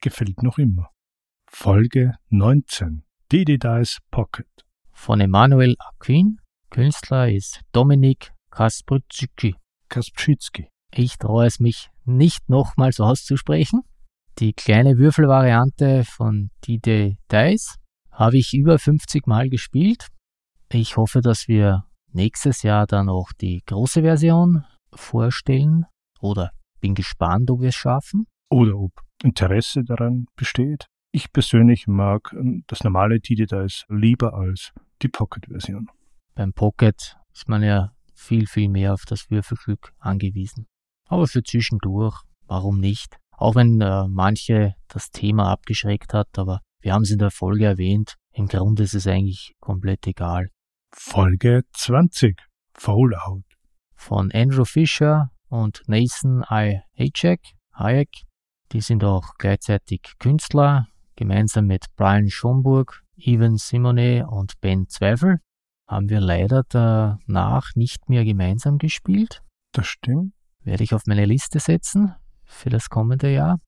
Gefällt 0.00 0.42
noch 0.42 0.58
immer. 0.58 0.90
Folge 1.46 2.14
19. 2.30 3.04
Didi 3.30 3.58
Dice 3.58 3.98
Pocket. 4.10 4.48
Von 4.92 5.20
Emanuel 5.20 5.76
Aquin. 5.78 6.38
Künstler 6.70 7.30
ist 7.30 7.60
Dominik 7.72 8.32
Kasprzycki. 8.50 9.56
Kasprzynski. 9.88 10.68
Ich 10.92 11.18
traue 11.18 11.46
es 11.46 11.60
mich 11.60 11.90
nicht 12.04 12.48
nochmals 12.48 13.00
auszusprechen. 13.00 13.82
Die 14.38 14.52
kleine 14.52 14.96
Würfelvariante 14.96 16.04
von 16.04 16.50
Didi 16.66 17.18
Dice 17.30 17.76
habe 18.10 18.38
ich 18.38 18.54
über 18.54 18.78
50 18.78 19.26
Mal 19.26 19.48
gespielt. 19.48 20.06
Ich 20.72 20.96
hoffe, 20.96 21.20
dass 21.20 21.48
wir 21.48 21.84
nächstes 22.12 22.62
Jahr 22.62 22.86
dann 22.86 23.08
auch 23.08 23.32
die 23.32 23.60
große 23.66 24.02
Version 24.02 24.64
vorstellen 24.94 25.86
oder 26.20 26.52
bin 26.80 26.94
gespannt, 26.94 27.50
ob 27.50 27.60
wir 27.60 27.70
es 27.70 27.74
schaffen. 27.74 28.26
Oder 28.50 28.76
ob 28.76 28.92
Interesse 29.22 29.82
daran 29.82 30.26
besteht. 30.36 30.86
Ich 31.12 31.32
persönlich 31.32 31.88
mag 31.88 32.32
das 32.68 32.84
normale 32.84 33.18
Digidice 33.18 33.84
lieber 33.88 34.34
als 34.34 34.72
die 35.02 35.08
Pocket-Version. 35.08 35.88
Beim 36.36 36.52
Pocket 36.52 37.16
ist 37.34 37.48
man 37.48 37.64
ja 37.64 37.92
viel, 38.14 38.46
viel 38.46 38.68
mehr 38.68 38.94
auf 38.94 39.04
das 39.06 39.28
Würfelglück 39.28 39.92
angewiesen. 39.98 40.66
Aber 41.08 41.26
für 41.26 41.42
zwischendurch, 41.42 42.22
warum 42.46 42.78
nicht? 42.78 43.16
Auch 43.36 43.56
wenn 43.56 43.80
äh, 43.80 44.06
manche 44.06 44.76
das 44.86 45.10
Thema 45.10 45.50
abgeschreckt 45.50 46.14
hat, 46.14 46.38
aber 46.38 46.60
wir 46.80 46.92
haben 46.92 47.02
es 47.02 47.10
in 47.10 47.18
der 47.18 47.32
Folge 47.32 47.64
erwähnt. 47.64 48.14
Im 48.32 48.46
Grunde 48.46 48.84
ist 48.84 48.94
es 48.94 49.08
eigentlich 49.08 49.54
komplett 49.60 50.06
egal. 50.06 50.50
Folge 50.92 51.62
20. 51.72 52.36
Fallout. 52.74 53.44
Von 53.94 54.32
Andrew 54.32 54.64
Fisher 54.64 55.30
und 55.48 55.82
Nathan 55.86 56.44
I. 56.50 56.80
Hayek. 56.98 57.40
Hayek. 57.74 58.08
Die 58.72 58.80
sind 58.80 59.04
auch 59.04 59.34
gleichzeitig 59.38 60.00
Künstler, 60.18 60.88
gemeinsam 61.16 61.66
mit 61.66 61.86
Brian 61.96 62.28
Schomburg, 62.28 63.02
Evan 63.16 63.56
Simone 63.56 64.26
und 64.28 64.60
Ben 64.60 64.88
Zweifel. 64.88 65.38
Haben 65.88 66.08
wir 66.08 66.20
leider 66.20 66.62
danach 66.68 67.70
nicht 67.74 68.08
mehr 68.08 68.24
gemeinsam 68.24 68.78
gespielt. 68.78 69.42
Das 69.72 69.86
stimmt. 69.86 70.34
Werde 70.62 70.84
ich 70.84 70.94
auf 70.94 71.02
meine 71.06 71.24
Liste 71.24 71.60
setzen 71.60 72.14
für 72.44 72.70
das 72.70 72.88
kommende 72.88 73.32
Jahr. 73.32 73.58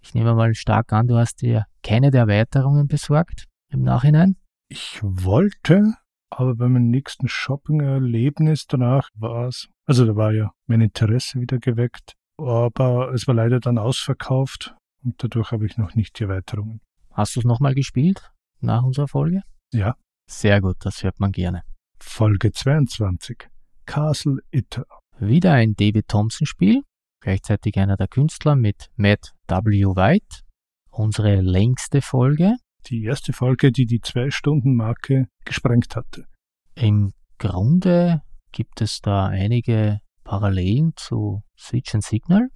Ich 0.00 0.14
nehme 0.14 0.34
mal 0.34 0.54
stark 0.54 0.92
an, 0.92 1.06
du 1.06 1.16
hast 1.16 1.40
dir 1.40 1.66
keine 1.82 2.10
der 2.10 2.22
Erweiterungen 2.22 2.88
besorgt 2.88 3.46
im 3.70 3.82
Nachhinein. 3.82 4.36
Ich 4.68 5.00
wollte, 5.02 5.94
aber 6.38 6.54
bei 6.54 6.68
meinem 6.68 6.90
nächsten 6.90 7.28
Shopping-Erlebnis 7.28 8.66
danach 8.66 9.08
war 9.14 9.48
es, 9.48 9.68
also 9.86 10.04
da 10.06 10.16
war 10.16 10.32
ja 10.32 10.52
mein 10.66 10.80
Interesse 10.80 11.40
wieder 11.40 11.58
geweckt, 11.58 12.14
aber 12.38 13.12
es 13.12 13.26
war 13.26 13.34
leider 13.34 13.60
dann 13.60 13.78
ausverkauft 13.78 14.74
und 15.02 15.22
dadurch 15.22 15.52
habe 15.52 15.66
ich 15.66 15.76
noch 15.76 15.94
nicht 15.94 16.18
die 16.18 16.24
Erweiterungen. 16.24 16.80
Hast 17.12 17.36
du 17.36 17.40
es 17.40 17.46
nochmal 17.46 17.74
gespielt 17.74 18.32
nach 18.60 18.82
unserer 18.82 19.08
Folge? 19.08 19.42
Ja. 19.72 19.94
Sehr 20.30 20.60
gut, 20.60 20.76
das 20.80 21.02
hört 21.02 21.20
man 21.20 21.32
gerne. 21.32 21.62
Folge 22.00 22.50
22. 22.52 23.48
Castle 23.86 24.38
Itter. 24.50 24.86
Wieder 25.18 25.52
ein 25.52 25.74
David 25.74 26.08
Thompson 26.08 26.46
Spiel 26.46 26.82
gleichzeitig 27.24 27.78
einer 27.78 27.96
der 27.96 28.06
Künstler 28.06 28.54
mit 28.54 28.90
Matt 28.96 29.32
W. 29.48 29.96
White. 29.96 30.42
Unsere 30.90 31.40
längste 31.40 32.02
Folge. 32.02 32.54
Die 32.86 33.04
erste 33.04 33.32
Folge, 33.32 33.72
die 33.72 33.86
die 33.86 34.00
Zwei-Stunden-Marke 34.00 35.26
gesprengt 35.44 35.96
hatte. 35.96 36.26
Im 36.74 37.12
Grunde 37.38 38.22
gibt 38.52 38.80
es 38.80 39.00
da 39.00 39.26
einige 39.26 40.00
Parallelen 40.22 40.92
zu 40.96 41.42
Switch 41.58 41.94
and 41.94 42.04
Signal. 42.04 42.48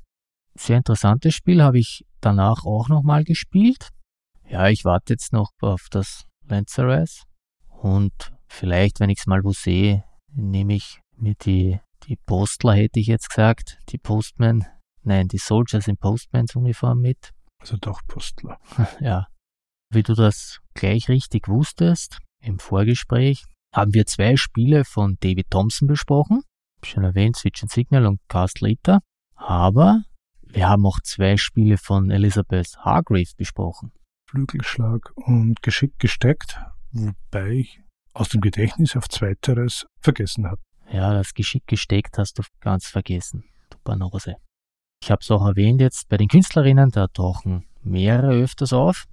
Sehr 0.54 0.76
interessantes 0.76 1.34
Spiel, 1.34 1.62
habe 1.62 1.78
ich 1.78 2.04
danach 2.20 2.64
auch 2.64 2.88
nochmal 2.88 3.24
gespielt. 3.24 3.90
Ja, 4.48 4.68
ich 4.68 4.84
warte 4.84 5.14
jetzt 5.14 5.32
noch 5.32 5.50
auf 5.60 5.86
das 5.90 6.24
Lanceres 6.46 7.24
und 7.68 8.12
vielleicht, 8.48 9.00
wenn 9.00 9.10
ich 9.10 9.18
es 9.18 9.26
mal 9.26 9.44
wo 9.44 9.52
sehe, 9.52 10.04
nehme 10.34 10.74
ich 10.74 11.00
mir 11.16 11.34
die 11.34 11.78
die 12.08 12.16
Postler 12.16 12.74
hätte 12.74 13.00
ich 13.00 13.06
jetzt 13.06 13.28
gesagt, 13.28 13.78
die 13.90 13.98
Postmen, 13.98 14.64
nein, 15.02 15.28
die 15.28 15.38
Soldiers 15.38 15.88
in 15.88 15.96
Postmans 15.96 16.56
Uniform 16.56 17.00
mit. 17.00 17.32
Also 17.60 17.76
doch 17.76 18.00
Postler. 18.06 18.58
ja. 19.00 19.26
Wie 19.90 20.02
du 20.02 20.14
das 20.14 20.58
gleich 20.74 21.08
richtig 21.08 21.48
wusstest, 21.48 22.18
im 22.40 22.58
Vorgespräch 22.58 23.44
haben 23.74 23.94
wir 23.94 24.06
zwei 24.06 24.36
Spiele 24.36 24.84
von 24.84 25.16
David 25.20 25.50
Thompson 25.50 25.88
besprochen. 25.88 26.42
Schon 26.84 27.04
erwähnt, 27.04 27.36
Switch 27.36 27.62
and 27.62 27.72
Signal 27.72 28.06
und 28.06 28.20
Cast 28.28 28.60
Later. 28.60 29.00
Aber 29.34 30.02
wir 30.42 30.68
haben 30.68 30.86
auch 30.86 31.00
zwei 31.02 31.36
Spiele 31.36 31.78
von 31.78 32.10
Elizabeth 32.10 32.76
Hargrave 32.78 33.32
besprochen. 33.36 33.92
Flügelschlag 34.30 35.10
und 35.16 35.62
Geschick 35.62 35.98
gesteckt, 35.98 36.60
wobei 36.92 37.50
ich 37.50 37.80
aus 38.12 38.28
dem 38.28 38.42
Gedächtnis 38.42 38.94
auf 38.94 39.08
zweiteres 39.08 39.86
vergessen 40.00 40.46
habe. 40.46 40.60
Ja, 40.90 41.14
das 41.14 41.32
Geschick 41.32 41.66
gesteckt 41.66 42.18
hast 42.18 42.38
du 42.38 42.42
ganz 42.60 42.86
vergessen, 42.86 43.44
du 43.70 43.78
Banose. 43.84 44.36
Ich 45.02 45.10
habe 45.10 45.20
es 45.22 45.30
auch 45.30 45.46
erwähnt 45.46 45.80
jetzt 45.80 46.08
bei 46.08 46.18
den 46.18 46.28
Künstlerinnen, 46.28 46.90
da 46.90 47.06
tauchen 47.08 47.64
mehrere 47.82 48.34
öfters 48.34 48.72
auf. 48.72 49.06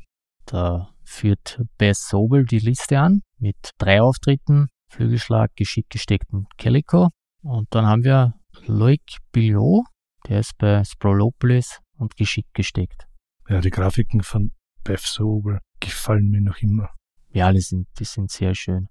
Da 0.45 0.93
führt 1.03 1.61
Bess 1.77 2.07
Sobel 2.07 2.45
die 2.45 2.59
Liste 2.59 2.99
an 2.99 3.21
mit 3.37 3.71
drei 3.77 4.01
Auftritten, 4.01 4.67
Flügelschlag, 4.89 5.51
Geschick 5.55 5.89
gesteckten 5.89 6.47
Calico. 6.57 7.09
Und 7.41 7.67
dann 7.73 7.85
haben 7.85 8.03
wir 8.03 8.33
Loic 8.65 9.17
Billot, 9.31 9.83
der 10.27 10.39
ist 10.39 10.57
bei 10.57 10.83
Sprolopolis 10.83 11.79
und 11.97 12.15
Geschick 12.15 12.47
gesteckt. 12.53 13.07
Ja, 13.47 13.61
die 13.61 13.69
Grafiken 13.69 14.21
von 14.21 14.51
Beth 14.83 15.01
Sobel 15.01 15.59
gefallen 15.79 16.29
mir 16.29 16.41
noch 16.41 16.57
immer. 16.57 16.89
Ja, 17.29 17.51
die 17.51 17.61
sind, 17.61 17.87
die 17.99 18.05
sind 18.05 18.31
sehr 18.31 18.55
schön. 18.55 18.87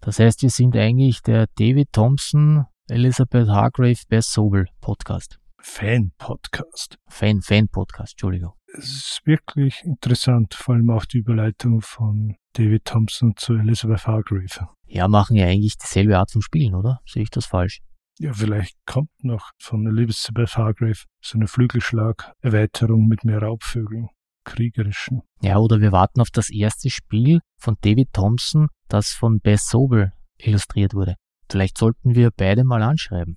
Das 0.00 0.18
heißt, 0.18 0.42
wir 0.42 0.50
sind 0.50 0.76
eigentlich 0.76 1.22
der 1.22 1.46
David 1.56 1.92
Thompson, 1.92 2.66
Elizabeth 2.88 3.48
Hargrave, 3.48 3.98
Bess 4.08 4.32
Sobel 4.32 4.66
Podcast. 4.80 5.38
Fan-Podcast. 5.60 6.98
Fan, 7.08 7.40
Fan-Podcast, 7.42 8.12
Entschuldigung. 8.12 8.57
Es 8.74 8.84
ist 8.84 9.20
wirklich 9.24 9.82
interessant, 9.84 10.54
vor 10.54 10.74
allem 10.74 10.90
auch 10.90 11.04
die 11.04 11.18
Überleitung 11.18 11.80
von 11.80 12.36
David 12.52 12.84
Thompson 12.84 13.34
zu 13.36 13.54
Elizabeth 13.54 14.06
Hargrave. 14.06 14.68
Ja, 14.86 15.08
machen 15.08 15.36
ja 15.36 15.46
eigentlich 15.46 15.78
dieselbe 15.78 16.18
Art 16.18 16.30
von 16.30 16.42
Spielen, 16.42 16.74
oder? 16.74 17.00
Sehe 17.06 17.22
ich 17.22 17.30
das 17.30 17.46
falsch? 17.46 17.80
Ja, 18.18 18.32
vielleicht 18.32 18.76
kommt 18.84 19.10
noch 19.22 19.52
von 19.58 19.86
Elizabeth 19.86 20.56
Hargrave 20.56 21.04
so 21.22 21.38
eine 21.38 21.46
Flügelschlag-Erweiterung 21.46 23.06
mit 23.06 23.24
mehr 23.24 23.42
Raubvögeln 23.42 24.08
kriegerischen. 24.44 25.22
Ja, 25.42 25.58
oder 25.58 25.80
wir 25.80 25.92
warten 25.92 26.20
auf 26.20 26.30
das 26.30 26.50
erste 26.50 26.90
Spiel 26.90 27.40
von 27.60 27.76
David 27.82 28.12
Thompson, 28.12 28.68
das 28.88 29.10
von 29.10 29.40
Bess 29.40 29.68
Sobel 29.68 30.12
illustriert 30.38 30.94
wurde. 30.94 31.16
Vielleicht 31.50 31.78
sollten 31.78 32.14
wir 32.14 32.30
beide 32.34 32.64
mal 32.64 32.82
anschreiben. 32.82 33.36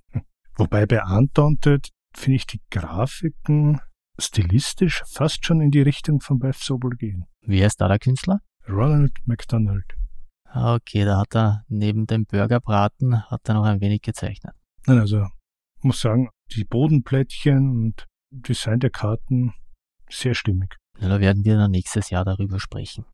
Wobei 0.56 0.86
bei 0.86 1.02
Undaunted 1.02 1.90
finde 2.14 2.36
ich 2.36 2.46
die 2.46 2.60
Grafiken 2.70 3.80
stilistisch 4.18 5.02
fast 5.06 5.44
schon 5.44 5.60
in 5.60 5.70
die 5.70 5.82
Richtung 5.82 6.20
von 6.20 6.38
Beth 6.38 6.56
Sobel 6.56 6.90
gehen. 6.90 7.26
Wer 7.42 7.66
ist 7.66 7.80
da 7.80 7.88
der 7.88 7.98
Künstler? 7.98 8.40
Ronald 8.68 9.12
McDonald. 9.26 9.84
Okay, 10.54 11.04
da 11.04 11.20
hat 11.20 11.34
er 11.34 11.64
neben 11.68 12.06
dem 12.06 12.26
Burgerbraten 12.26 13.22
hat 13.30 13.48
er 13.48 13.54
noch 13.54 13.64
ein 13.64 13.80
wenig 13.80 14.02
gezeichnet. 14.02 14.54
Nein, 14.86 14.98
also 14.98 15.26
muss 15.80 16.00
sagen, 16.00 16.28
die 16.54 16.64
Bodenplättchen 16.64 17.70
und 17.70 18.06
Design 18.30 18.80
der 18.80 18.90
Karten 18.90 19.54
sehr 20.10 20.34
stimmig. 20.34 20.76
Ja, 21.00 21.08
da 21.08 21.20
werden 21.20 21.44
wir 21.44 21.56
dann 21.56 21.70
nächstes 21.70 22.10
Jahr 22.10 22.24
darüber 22.24 22.60
sprechen. 22.60 23.06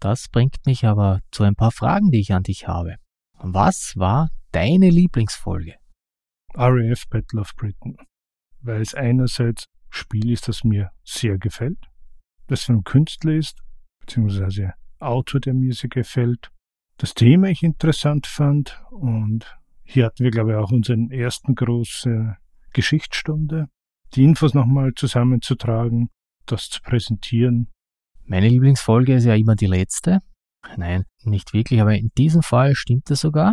Das 0.00 0.28
bringt 0.28 0.66
mich 0.66 0.84
aber 0.84 1.20
zu 1.30 1.42
ein 1.42 1.56
paar 1.56 1.72
Fragen, 1.72 2.10
die 2.10 2.20
ich 2.20 2.32
an 2.32 2.42
dich 2.42 2.68
habe. 2.68 2.96
Was 3.38 3.94
war 3.96 4.28
deine 4.52 4.90
Lieblingsfolge? 4.90 5.74
RAF 6.54 7.08
Battle 7.08 7.40
of 7.40 7.54
Britain. 7.56 7.96
Weil 8.60 8.82
es 8.82 8.94
einerseits 8.94 9.66
Spiel 9.96 10.30
ist, 10.30 10.48
das 10.48 10.64
mir 10.64 10.90
sehr 11.04 11.38
gefällt, 11.38 11.78
das 12.46 12.64
von 12.64 12.76
einem 12.76 12.84
Künstler 12.84 13.32
ist, 13.32 13.60
beziehungsweise 14.00 14.74
Autor, 14.98 15.40
der 15.40 15.54
mir 15.54 15.72
sehr 15.74 15.90
gefällt, 15.90 16.50
das 16.98 17.14
Thema 17.14 17.48
ich 17.48 17.62
interessant 17.62 18.26
fand 18.26 18.80
und 18.90 19.58
hier 19.84 20.06
hatten 20.06 20.24
wir, 20.24 20.30
glaube 20.30 20.52
ich, 20.52 20.56
auch 20.56 20.72
unseren 20.72 21.10
ersten 21.10 21.54
große 21.54 22.36
Geschichtsstunde, 22.72 23.66
die 24.14 24.24
Infos 24.24 24.54
nochmal 24.54 24.92
zusammenzutragen, 24.94 26.10
das 26.46 26.70
zu 26.70 26.80
präsentieren. 26.80 27.68
Meine 28.24 28.48
Lieblingsfolge 28.48 29.14
ist 29.14 29.24
ja 29.24 29.34
immer 29.34 29.54
die 29.54 29.66
letzte. 29.66 30.20
Nein, 30.76 31.04
nicht 31.22 31.52
wirklich, 31.52 31.80
aber 31.80 31.94
in 31.94 32.10
diesem 32.16 32.42
Fall 32.42 32.74
stimmt 32.74 33.10
es 33.10 33.20
sogar. 33.20 33.52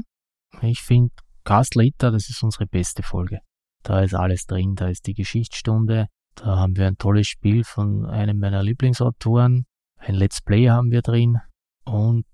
Ich 0.61 0.81
finde 0.81 1.13
Castle 1.43 1.85
Itter, 1.85 2.11
das 2.11 2.29
ist 2.29 2.41
unsere 2.43 2.65
beste 2.65 3.03
Folge. 3.03 3.39
Da 3.83 4.01
ist 4.01 4.15
alles 4.15 4.45
drin, 4.45 4.75
da 4.75 4.87
ist 4.87 5.05
die 5.05 5.13
Geschichtsstunde, 5.13 6.07
da 6.35 6.57
haben 6.57 6.75
wir 6.75 6.87
ein 6.87 6.97
tolles 6.97 7.27
Spiel 7.27 7.63
von 7.63 8.05
einem 8.05 8.39
meiner 8.39 8.63
Lieblingsautoren, 8.63 9.65
ein 9.97 10.15
Let's 10.15 10.41
Play 10.41 10.69
haben 10.69 10.91
wir 10.91 11.01
drin 11.01 11.39
und 11.85 12.25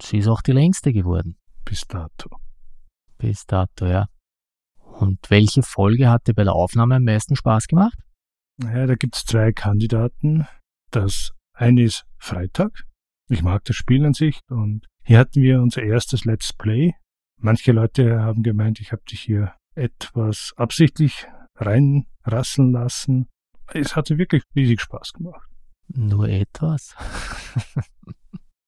sie 0.00 0.18
ist 0.18 0.28
auch 0.28 0.42
die 0.42 0.52
längste 0.52 0.92
geworden. 0.92 1.36
Bis 1.64 1.82
dato. 1.86 2.30
Bis 3.18 3.44
dato, 3.46 3.86
ja. 3.86 4.06
Und 4.78 5.18
welche 5.30 5.62
Folge 5.62 6.08
hat 6.10 6.26
dir 6.26 6.34
bei 6.34 6.44
der 6.44 6.54
Aufnahme 6.54 6.96
am 6.96 7.04
meisten 7.04 7.36
Spaß 7.36 7.66
gemacht? 7.66 7.98
Naja, 8.56 8.86
da 8.86 8.94
gibt 8.94 9.16
es 9.16 9.24
zwei 9.24 9.52
Kandidaten. 9.52 10.46
Das 10.90 11.32
eine 11.52 11.82
ist 11.82 12.04
Freitag. 12.18 12.84
Ich 13.28 13.42
mag 13.42 13.64
das 13.64 13.76
Spiel 13.76 14.04
an 14.04 14.14
sich 14.14 14.40
und 14.48 14.86
hier 15.04 15.18
hatten 15.18 15.40
wir 15.40 15.60
unser 15.60 15.82
erstes 15.82 16.24
Let's 16.24 16.52
Play. 16.52 16.92
Manche 17.38 17.72
Leute 17.72 18.20
haben 18.20 18.42
gemeint, 18.42 18.80
ich 18.80 18.92
habe 18.92 19.02
dich 19.08 19.20
hier 19.20 19.54
etwas 19.74 20.52
absichtlich 20.56 21.26
reinrasseln 21.56 22.72
lassen. 22.72 23.28
Es 23.72 23.94
hatte 23.94 24.18
wirklich 24.18 24.42
riesig 24.54 24.80
Spaß 24.80 25.12
gemacht. 25.12 25.48
Nur 25.88 26.28
etwas? 26.28 26.94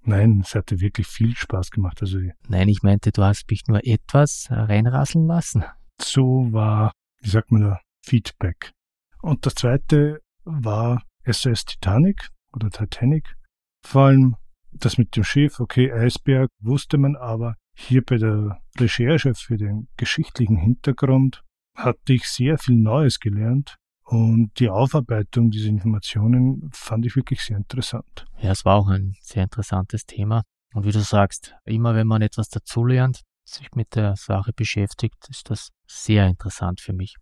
Nein, 0.04 0.42
es 0.44 0.54
hatte 0.54 0.80
wirklich 0.80 1.06
viel 1.06 1.36
Spaß 1.36 1.70
gemacht. 1.70 2.02
Also 2.02 2.18
Nein, 2.48 2.68
ich 2.68 2.82
meinte, 2.82 3.12
du 3.12 3.22
hast 3.22 3.48
mich 3.50 3.66
nur 3.68 3.84
etwas 3.84 4.48
reinrasseln 4.50 5.26
lassen. 5.26 5.64
So 6.00 6.52
war, 6.52 6.92
wie 7.20 7.30
sagt 7.30 7.52
man 7.52 7.62
da, 7.62 7.80
Feedback. 8.04 8.72
Und 9.20 9.46
das 9.46 9.54
zweite 9.54 10.20
war 10.44 11.02
SS 11.22 11.64
Titanic 11.64 12.28
oder 12.52 12.70
Titanic. 12.70 13.36
Vor 13.84 14.06
allem 14.06 14.36
das 14.72 14.98
mit 14.98 15.14
dem 15.16 15.22
Schiff, 15.22 15.60
okay, 15.60 15.92
Eisberg 15.92 16.50
wusste 16.60 16.98
man, 16.98 17.14
aber 17.14 17.56
hier 17.76 18.04
bei 18.04 18.16
der 18.16 18.60
Recherche 18.78 19.34
für 19.34 19.56
den 19.56 19.88
geschichtlichen 19.96 20.56
Hintergrund 20.56 21.42
hatte 21.76 22.12
ich 22.12 22.24
sehr 22.24 22.58
viel 22.58 22.76
Neues 22.76 23.20
gelernt 23.20 23.76
und 24.04 24.50
die 24.58 24.68
Aufarbeitung 24.68 25.50
dieser 25.50 25.68
Informationen 25.68 26.70
fand 26.72 27.06
ich 27.06 27.16
wirklich 27.16 27.40
sehr 27.40 27.56
interessant. 27.56 28.26
Ja, 28.40 28.50
es 28.50 28.64
war 28.64 28.76
auch 28.76 28.88
ein 28.88 29.14
sehr 29.20 29.44
interessantes 29.44 30.04
Thema. 30.04 30.42
Und 30.74 30.84
wie 30.84 30.92
du 30.92 31.00
sagst, 31.00 31.54
immer 31.64 31.94
wenn 31.94 32.06
man 32.06 32.22
etwas 32.22 32.48
dazulernt, 32.48 33.20
sich 33.44 33.68
mit 33.74 33.94
der 33.94 34.16
Sache 34.16 34.52
beschäftigt, 34.54 35.28
ist 35.28 35.50
das 35.50 35.70
sehr 35.86 36.26
interessant 36.26 36.80
für 36.80 36.92
mich. 36.92 37.16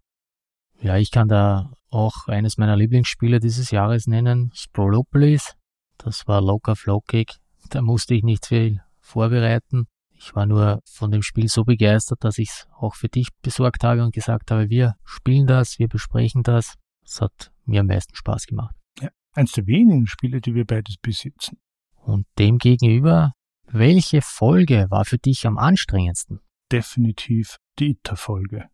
Ja, 0.80 0.96
ich 0.96 1.10
kann 1.10 1.28
da 1.28 1.72
auch 1.90 2.26
eines 2.26 2.56
meiner 2.56 2.76
Lieblingsspiele 2.76 3.40
dieses 3.40 3.70
Jahres 3.70 4.06
nennen, 4.06 4.50
Sprolopolis. 4.54 5.54
Das 5.98 6.26
war 6.26 6.40
locker 6.40 6.76
flockig. 6.76 7.36
Da 7.68 7.82
musste 7.82 8.14
ich 8.14 8.22
nicht 8.22 8.46
viel 8.46 8.80
vorbereiten. 9.00 9.86
Ich 10.22 10.34
war 10.34 10.44
nur 10.44 10.82
von 10.84 11.10
dem 11.10 11.22
Spiel 11.22 11.48
so 11.48 11.64
begeistert, 11.64 12.22
dass 12.22 12.36
ich 12.36 12.50
es 12.50 12.68
auch 12.78 12.94
für 12.94 13.08
dich 13.08 13.28
besorgt 13.40 13.84
habe 13.84 14.04
und 14.04 14.12
gesagt 14.12 14.50
habe, 14.50 14.68
wir 14.68 14.96
spielen 15.02 15.46
das, 15.46 15.78
wir 15.78 15.88
besprechen 15.88 16.42
das. 16.42 16.74
Es 17.02 17.22
hat 17.22 17.50
mir 17.64 17.80
am 17.80 17.86
meisten 17.86 18.14
Spaß 18.14 18.46
gemacht. 18.46 18.76
Ja, 19.00 19.08
eins 19.32 19.52
der 19.52 19.66
wenigen 19.66 20.06
Spiele, 20.06 20.42
die 20.42 20.54
wir 20.54 20.66
beides 20.66 20.96
besitzen. 21.00 21.58
Und 21.94 22.26
demgegenüber, 22.38 23.32
welche 23.66 24.20
Folge 24.20 24.86
war 24.90 25.06
für 25.06 25.16
dich 25.16 25.46
am 25.46 25.56
anstrengendsten? 25.56 26.40
Definitiv 26.70 27.56
die 27.78 27.92
Ita-Folge. 27.92 28.68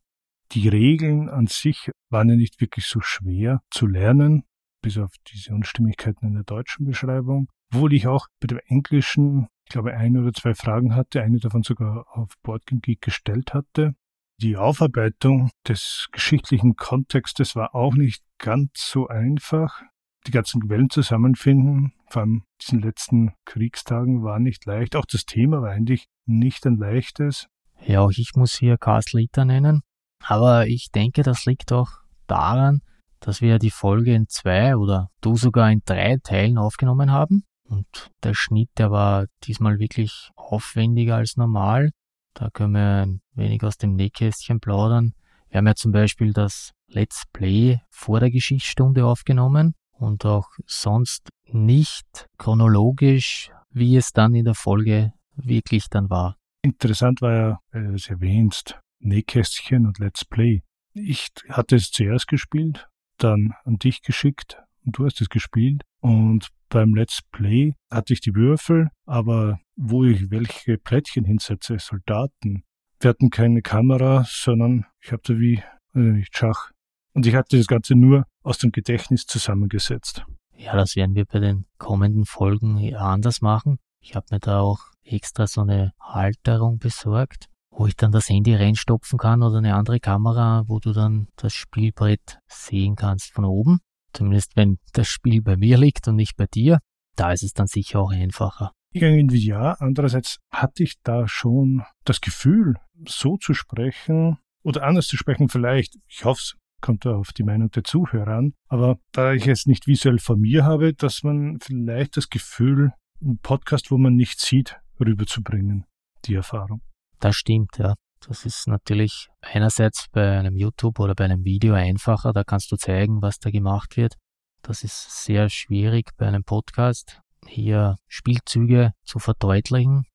Die 0.53 0.69
Regeln 0.69 1.29
an 1.29 1.47
sich 1.47 1.91
waren 2.11 2.29
ja 2.29 2.37
nicht 2.37 2.61
wirklich 2.61 2.87
so 2.87 3.01
schwer 3.01 3.63
zu 3.71 3.87
lernen, 3.87 4.43
bis 4.83 4.99
auf 4.99 5.13
diese 5.33 5.55
Unstimmigkeiten 5.55 6.27
in 6.27 6.35
der 6.35 6.45
deutschen 6.45 6.87
Beschreibung. 6.87 7.49
Obwohl 7.73 7.93
ich 7.93 8.09
auch 8.09 8.27
bei 8.41 8.49
dem 8.49 8.61
Englischen 8.67 9.49
ich 9.67 9.73
glaube, 9.73 9.95
ein 9.95 10.17
oder 10.17 10.33
zwei 10.33 10.55
Fragen 10.55 10.95
hatte, 10.95 11.23
eine 11.23 11.41
davon 11.41 11.65
sogar 11.65 12.07
auf 12.17 12.35
Boardgame 12.45 12.81
Geek 12.81 13.03
gestellt 13.03 13.53
hatte. 13.53 13.97
Die 14.41 14.57
Aufarbeitung 14.57 15.51
des 15.67 16.07
geschichtlichen 16.13 16.77
Kontextes 16.77 17.57
war 17.57 17.75
auch 17.75 17.95
nicht 17.95 18.23
ganz 18.39 18.71
so 18.75 19.09
einfach. 19.09 19.83
Die 20.29 20.31
ganzen 20.31 20.61
Quellen 20.61 20.89
zusammenfinden, 20.89 21.95
vor 22.09 22.23
allem 22.23 22.45
diesen 22.63 22.81
letzten 22.81 23.33
Kriegstagen, 23.45 24.23
war 24.23 24.39
nicht 24.39 24.67
leicht. 24.67 24.95
Auch 24.95 25.05
das 25.05 25.25
Thema 25.25 25.63
war 25.63 25.71
eigentlich 25.71 26.07
nicht 26.27 26.65
ein 26.65 26.77
leichtes. 26.77 27.49
Ja, 27.81 28.03
auch 28.03 28.13
ich 28.13 28.33
muss 28.37 28.55
hier 28.55 28.79
Castle 28.79 29.23
Ita 29.23 29.45
nennen. 29.45 29.81
Aber 30.25 30.69
ich 30.69 30.91
denke, 30.95 31.23
das 31.23 31.45
liegt 31.45 31.73
auch 31.73 31.91
daran, 32.29 32.83
dass 33.19 33.41
wir 33.41 33.59
die 33.59 33.71
Folge 33.71 34.15
in 34.15 34.29
zwei 34.29 34.77
oder 34.77 35.09
du 35.21 35.35
sogar 35.35 35.73
in 35.73 35.83
drei 35.85 36.19
Teilen 36.23 36.57
aufgenommen 36.57 37.11
haben. 37.11 37.43
Und 37.69 38.11
der 38.23 38.35
Schnitt, 38.35 38.71
der 38.79 38.91
war 38.91 39.27
diesmal 39.45 39.79
wirklich 39.79 40.31
aufwendiger 40.37 41.17
als 41.17 41.37
normal. 41.37 41.91
Da 42.35 42.51
können 42.51 42.75
wir 42.75 43.03
ein 43.03 43.21
wenig 43.35 43.63
aus 43.65 43.77
dem 43.77 43.95
Nähkästchen 43.95 44.61
plaudern. 44.61 45.15
Wir 45.49 45.59
haben 45.59 45.67
ja 45.67 45.75
zum 45.75 45.93
Beispiel 45.93 46.33
das 46.33 46.73
Let's 46.89 47.25
Play 47.33 47.81
vor 47.91 48.21
der 48.21 48.31
Geschichtsstunde 48.31 49.07
aufgenommen 49.07 49.75
und 49.93 50.25
auch 50.25 50.49
sonst 50.67 51.29
nicht 51.47 52.27
chronologisch, 52.39 53.51
wie 53.71 53.97
es 53.97 54.13
dann 54.13 54.35
in 54.35 54.45
der 54.45 54.55
Folge 54.55 55.13
wirklich 55.35 55.89
dann 55.89 56.11
war. 56.11 56.37
Interessant 56.63 57.23
war 57.23 57.33
ja, 57.33 57.59
weil 57.73 57.89
du 57.89 57.95
es 57.95 58.09
erwähnst, 58.09 58.79
Nähkästchen 58.99 59.87
und 59.87 59.99
Let's 59.99 60.25
Play. 60.25 60.63
Ich 60.95 61.29
hatte 61.49 61.77
es 61.77 61.91
zuerst 61.91 62.27
gespielt, 62.27 62.87
dann 63.19 63.53
an 63.65 63.77
dich 63.77 64.03
geschickt 64.03 64.59
und 64.85 64.99
du 64.99 65.05
hast 65.05 65.21
es 65.21 65.29
gespielt. 65.29 65.83
Und 66.01 66.49
beim 66.69 66.95
Let's 66.95 67.21
Play 67.31 67.75
hatte 67.91 68.13
ich 68.13 68.21
die 68.21 68.35
Würfel, 68.35 68.89
aber 69.07 69.61
wo 69.77 70.05
ich 70.05 70.31
welche 70.31 70.79
Plättchen 70.79 71.25
hinsetze, 71.25 71.79
Soldaten. 71.79 72.65
Wir 73.01 73.11
hatten 73.11 73.31
keine 73.31 73.63
Kamera, 73.63 74.25
sondern 74.27 74.87
ich 75.01 75.11
da 75.11 75.39
wie, 75.39 75.63
also 75.93 76.23
Schach. 76.33 76.71
Und 77.13 77.27
ich 77.27 77.35
hatte 77.35 77.57
das 77.57 77.67
Ganze 77.67 77.95
nur 77.95 78.25
aus 78.43 78.59
dem 78.59 78.73
Gedächtnis 78.73 79.27
zusammengesetzt. 79.27 80.25
Ja, 80.57 80.75
das 80.75 80.97
werden 80.97 81.15
wir 81.15 81.27
bei 81.27 81.39
den 81.39 81.67
kommenden 81.79 82.25
Folgen 82.25 82.95
anders 82.95 83.43
machen. 83.43 83.79
Ich 84.01 84.15
habe 84.15 84.27
mir 84.31 84.41
da 84.41 84.61
auch 84.61 84.81
extra 85.03 85.47
so 85.47 85.63
eine 85.63 85.93
Halterung 86.01 86.79
besorgt, 86.79 87.47
wo 87.71 87.87
ich 87.87 87.97
dann 87.97 88.13
das 88.13 88.29
Handy 88.29 88.55
reinstopfen 88.55 89.19
kann 89.19 89.43
oder 89.43 89.59
eine 89.59 89.75
andere 89.75 90.01
Kamera, 90.01 90.65
wo 90.67 90.79
du 90.79 90.93
dann 90.93 91.29
das 91.37 91.53
Spielbrett 91.53 92.39
sehen 92.47 92.97
kannst 92.97 93.33
von 93.33 93.45
oben. 93.45 93.81
Zumindest 94.17 94.57
wenn 94.57 94.79
das 94.95 95.09
Spiel 95.09 95.43
bei 95.43 95.57
mir 95.57 95.77
liegt 95.77 96.09
und 96.09 96.17
nicht 96.17 96.37
bei 96.37 96.47
dir, 96.47 96.79
da 97.17 97.33
ist 97.33 97.43
es 97.43 97.53
dann 97.53 97.67
sicher 97.67 98.01
auch 98.01 98.13
einfacher. 98.13 98.73
Irgendwie 98.93 99.45
ja. 99.45 99.73
Andererseits 99.73 100.39
hatte 100.51 100.83
ich 100.85 100.95
da 101.03 101.29
schon 101.29 101.83
das 102.05 102.23
Gefühl, 102.23 102.77
so 103.07 103.37
zu 103.37 103.53
sprechen 103.53 104.39
oder 104.63 104.85
anders 104.85 105.07
zu 105.07 105.19
sprechen 105.19 105.51
vielleicht. 105.51 105.97
Ich 106.09 106.25
hoffe, 106.25 106.41
es 106.41 106.57
kommt 106.81 107.05
da 107.05 107.17
auf 107.17 107.35
die 107.35 107.43
Meinung 107.43 107.71
der 107.71 107.85
Zuhörer 107.85 108.37
an. 108.39 108.55
Aber 108.69 108.99
da 109.13 109.35
ich 109.35 109.47
es 109.47 109.67
nicht 109.67 109.87
visuell 109.87 110.19
von 110.19 110.41
mir 110.41 110.65
habe, 110.65 110.95
dass 110.95 111.23
man 111.23 111.59
vielleicht 111.61 112.17
das 112.17 112.31
Gefühl, 112.31 112.93
einen 113.21 113.39
Podcast, 113.39 113.91
wo 113.91 113.99
man 113.99 114.15
nicht 114.15 114.41
sieht, 114.41 114.79
rüberzubringen, 114.99 115.85
die 116.25 116.35
Erfahrung. 116.35 116.81
Das 117.21 117.37
stimmt, 117.37 117.77
ja. 117.79 117.95
Das 118.21 118.45
ist 118.45 118.67
natürlich 118.67 119.29
einerseits 119.41 120.07
bei 120.11 120.39
einem 120.39 120.57
YouTube 120.57 120.99
oder 120.99 121.15
bei 121.15 121.25
einem 121.25 121.45
Video 121.45 121.75
einfacher, 121.75 122.33
da 122.33 122.45
kannst 122.45 122.73
du 122.73 122.77
zeigen, 122.77 123.23
was 123.23 123.39
da 123.39 123.51
gemacht 123.51 123.97
wird. 123.97 124.15
Das 124.63 124.83
ist 124.83 125.25
sehr 125.25 125.49
schwierig 125.49 126.11
bei 126.17 126.27
einem 126.27 126.43
Podcast, 126.43 127.21
hier 127.47 127.97
Spielzüge 128.09 128.93
zu 129.05 129.19
verdeutlichen. 129.19 130.07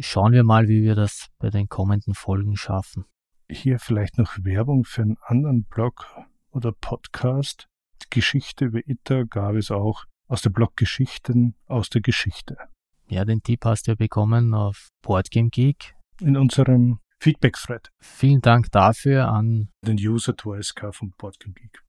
schauen 0.00 0.32
wir 0.32 0.42
mal, 0.42 0.68
wie 0.68 0.82
wir 0.82 0.94
das 0.94 1.28
bei 1.38 1.50
den 1.50 1.68
kommenden 1.68 2.14
Folgen 2.14 2.56
schaffen. 2.56 3.04
Hier 3.50 3.78
vielleicht 3.78 4.18
noch 4.18 4.38
Werbung 4.42 4.84
für 4.84 5.02
einen 5.02 5.18
anderen 5.26 5.64
Blog 5.64 6.06
oder 6.50 6.72
Podcast. 6.72 7.68
Die 8.02 8.10
Geschichte 8.10 8.64
über 8.64 8.80
Itter 8.86 9.26
gab 9.26 9.54
es 9.54 9.70
auch 9.70 10.04
aus 10.26 10.42
der 10.42 10.50
Blog 10.50 10.76
Geschichten 10.76 11.54
aus 11.66 11.90
der 11.90 12.00
Geschichte. 12.00 12.56
Ja, 13.08 13.24
den 13.26 13.42
Tipp 13.42 13.66
hast 13.66 13.86
du 13.86 13.92
ja 13.92 13.94
bekommen 13.94 14.54
auf 14.54 14.88
Boardgame 15.02 15.50
Geek. 15.50 15.94
In 16.20 16.36
unserem 16.36 17.01
Feedback-Thread. 17.22 17.92
Vielen 18.00 18.40
Dank 18.40 18.72
dafür 18.72 19.28
an 19.28 19.68
den 19.86 19.96
User 19.96 20.32
2SK 20.32 20.92
von 20.92 21.12
Boardgame 21.16 21.54
Geek. 21.54 21.84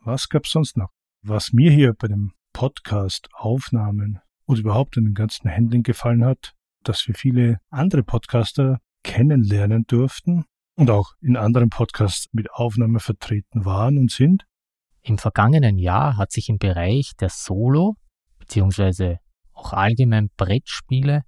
Was 0.00 0.30
gab's 0.30 0.52
sonst 0.52 0.78
noch? 0.78 0.88
Was 1.20 1.52
mir 1.52 1.70
hier 1.70 1.92
bei 1.92 2.08
dem 2.08 2.32
Podcast 2.54 3.28
Aufnahmen 3.34 4.20
und 4.46 4.58
überhaupt 4.58 4.96
in 4.96 5.04
den 5.04 5.12
ganzen 5.12 5.50
Handling 5.50 5.82
gefallen 5.82 6.24
hat, 6.24 6.54
dass 6.82 7.06
wir 7.06 7.14
viele 7.14 7.60
andere 7.68 8.02
Podcaster 8.02 8.80
kennenlernen 9.02 9.84
durften 9.86 10.46
und 10.76 10.88
auch 10.88 11.12
in 11.20 11.36
anderen 11.36 11.68
Podcasts 11.68 12.28
mit 12.32 12.50
Aufnahme 12.50 13.00
vertreten 13.00 13.66
waren 13.66 13.98
und 13.98 14.10
sind. 14.10 14.46
Im 15.02 15.18
vergangenen 15.18 15.76
Jahr 15.76 16.16
hat 16.16 16.32
sich 16.32 16.48
im 16.48 16.56
Bereich 16.56 17.12
der 17.20 17.28
Solo- 17.28 17.96
bzw. 18.38 19.18
auch 19.52 19.74
allgemein 19.74 20.30
Brettspiele 20.38 21.24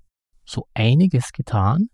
so 0.47 0.69
einiges 0.73 1.33
getan. 1.33 1.91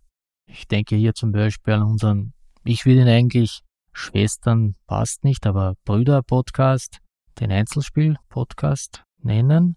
Ich 0.52 0.68
denke 0.68 0.96
hier 0.96 1.14
zum 1.14 1.32
Beispiel 1.32 1.72
an 1.74 1.82
unseren, 1.82 2.34
ich 2.62 2.84
will 2.84 2.98
ihn 2.98 3.08
eigentlich 3.08 3.62
Schwestern 3.94 4.74
passt 4.86 5.24
nicht, 5.24 5.46
aber 5.46 5.76
Brüder-Podcast, 5.84 6.98
den 7.40 7.50
Einzelspiel-Podcast 7.50 9.04
nennen. 9.18 9.76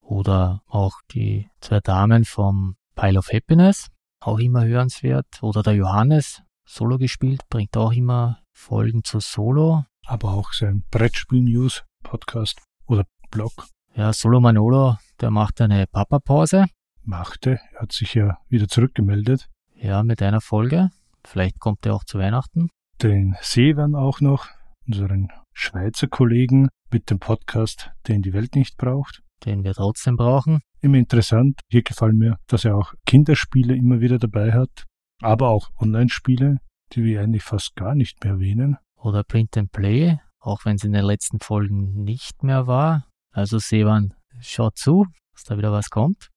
Oder 0.00 0.62
auch 0.66 1.00
die 1.12 1.50
zwei 1.60 1.80
Damen 1.80 2.24
vom 2.24 2.76
Pile 2.94 3.18
of 3.18 3.32
Happiness, 3.32 3.88
auch 4.20 4.38
immer 4.38 4.64
hörenswert. 4.64 5.42
Oder 5.42 5.62
der 5.62 5.74
Johannes, 5.74 6.42
Solo 6.66 6.96
gespielt, 6.96 7.42
bringt 7.50 7.76
auch 7.76 7.92
immer 7.92 8.40
Folgen 8.52 9.04
zu 9.04 9.20
Solo. 9.20 9.84
Aber 10.06 10.32
auch 10.32 10.52
sein 10.52 10.84
Brettspiel-News-Podcast 10.90 12.62
oder 12.86 13.04
Blog. 13.30 13.52
Ja, 13.94 14.12
Solo 14.12 14.40
Manolo, 14.40 14.96
der 15.20 15.30
macht 15.30 15.60
eine 15.60 15.86
Papa-Pause. 15.86 16.66
Machte, 17.02 17.60
er 17.72 17.82
hat 17.82 17.92
sich 17.92 18.14
ja 18.14 18.38
wieder 18.48 18.68
zurückgemeldet. 18.68 19.48
Ja, 19.84 20.02
mit 20.02 20.22
einer 20.22 20.40
Folge. 20.40 20.88
Vielleicht 21.24 21.60
kommt 21.60 21.84
er 21.86 21.94
auch 21.94 22.04
zu 22.04 22.18
Weihnachten. 22.18 22.70
Den 23.02 23.36
Sevan 23.40 23.94
auch 23.94 24.20
noch, 24.20 24.48
unseren 24.86 25.28
Schweizer 25.52 26.08
Kollegen 26.08 26.68
mit 26.90 27.10
dem 27.10 27.18
Podcast, 27.18 27.90
den 28.08 28.22
die 28.22 28.32
Welt 28.32 28.54
nicht 28.54 28.76
braucht 28.76 29.24
den 29.44 29.64
wir 29.64 29.74
trotzdem 29.74 30.16
brauchen. 30.16 30.60
Immer 30.80 30.98
interessant. 30.98 31.60
Hier 31.70 31.82
gefallen 31.82 32.16
mir, 32.16 32.38
dass 32.46 32.64
er 32.64 32.76
auch 32.76 32.94
Kinderspiele 33.06 33.74
immer 33.74 34.00
wieder 34.00 34.18
dabei 34.18 34.52
hat, 34.52 34.84
aber 35.22 35.48
auch 35.48 35.70
Online-Spiele, 35.78 36.58
die 36.92 37.04
wir 37.04 37.20
eigentlich 37.20 37.42
fast 37.42 37.76
gar 37.76 37.94
nicht 37.94 38.22
mehr 38.22 38.34
erwähnen. 38.34 38.76
Oder 38.96 39.22
Print 39.24 39.56
and 39.56 39.72
Play, 39.72 40.18
auch 40.40 40.64
wenn 40.64 40.76
es 40.76 40.84
in 40.84 40.92
den 40.92 41.04
letzten 41.04 41.40
Folgen 41.40 42.02
nicht 42.02 42.42
mehr 42.42 42.66
war. 42.66 43.06
Also 43.32 43.58
Sevan, 43.58 44.14
schaut 44.40 44.78
zu, 44.78 45.06
dass 45.32 45.44
da 45.44 45.58
wieder 45.58 45.72
was 45.72 45.90
kommt. 45.90 46.30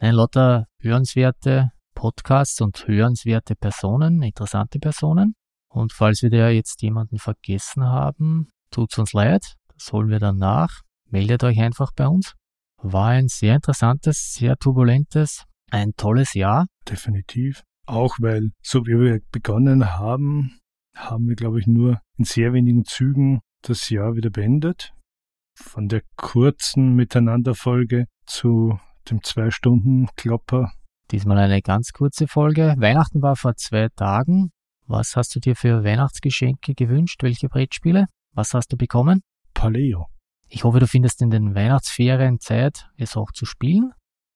Nein, 0.00 0.14
lauter 0.14 0.66
hörenswerte 0.80 1.72
Podcasts 1.94 2.60
und 2.60 2.86
hörenswerte 2.86 3.54
Personen, 3.56 4.22
interessante 4.22 4.78
Personen. 4.78 5.34
Und 5.68 5.92
falls 5.92 6.22
wir 6.22 6.30
da 6.30 6.50
jetzt 6.50 6.82
jemanden 6.82 7.18
vergessen 7.18 7.84
haben, 7.84 8.48
tut's 8.70 8.98
uns 8.98 9.12
leid. 9.12 9.54
Das 9.74 9.92
holen 9.92 10.08
wir 10.08 10.20
dann 10.20 10.36
nach. 10.36 10.82
Meldet 11.10 11.44
euch 11.44 11.60
einfach 11.60 11.92
bei 11.94 12.06
uns. 12.06 12.34
War 12.82 13.08
ein 13.08 13.28
sehr 13.28 13.56
interessantes, 13.56 14.34
sehr 14.34 14.56
turbulentes, 14.56 15.44
ein 15.70 15.92
tolles 15.96 16.34
Jahr. 16.34 16.66
Definitiv. 16.88 17.62
Auch 17.86 18.16
weil, 18.20 18.50
so 18.62 18.86
wie 18.86 18.98
wir 18.98 19.20
begonnen 19.30 19.96
haben, 19.98 20.58
haben 20.96 21.28
wir, 21.28 21.34
glaube 21.34 21.60
ich, 21.60 21.66
nur 21.66 22.00
in 22.16 22.24
sehr 22.24 22.52
wenigen 22.52 22.84
Zügen 22.84 23.40
das 23.62 23.90
Jahr 23.90 24.14
wieder 24.14 24.30
beendet. 24.30 24.92
Von 25.56 25.88
der 25.88 26.02
kurzen 26.16 26.94
Miteinanderfolge 26.94 28.06
zu 28.26 28.78
dem 29.10 29.22
Zwei-Stunden-Klopper. 29.22 30.72
Diesmal 31.10 31.38
eine 31.38 31.60
ganz 31.60 31.92
kurze 31.92 32.26
Folge. 32.26 32.74
Weihnachten 32.78 33.22
war 33.22 33.36
vor 33.36 33.56
zwei 33.56 33.88
Tagen. 33.94 34.50
Was 34.86 35.16
hast 35.16 35.34
du 35.34 35.40
dir 35.40 35.56
für 35.56 35.84
Weihnachtsgeschenke 35.84 36.74
gewünscht? 36.74 37.22
Welche 37.22 37.48
Brettspiele? 37.48 38.06
Was 38.32 38.54
hast 38.54 38.72
du 38.72 38.76
bekommen? 38.76 39.22
Paleo. 39.52 40.06
Ich 40.48 40.64
hoffe, 40.64 40.80
du 40.80 40.86
findest 40.86 41.22
in 41.22 41.30
den 41.30 41.54
Weihnachtsferien 41.54 42.38
Zeit, 42.40 42.86
es 42.96 43.16
auch 43.16 43.32
zu 43.32 43.44
spielen. 43.46 43.92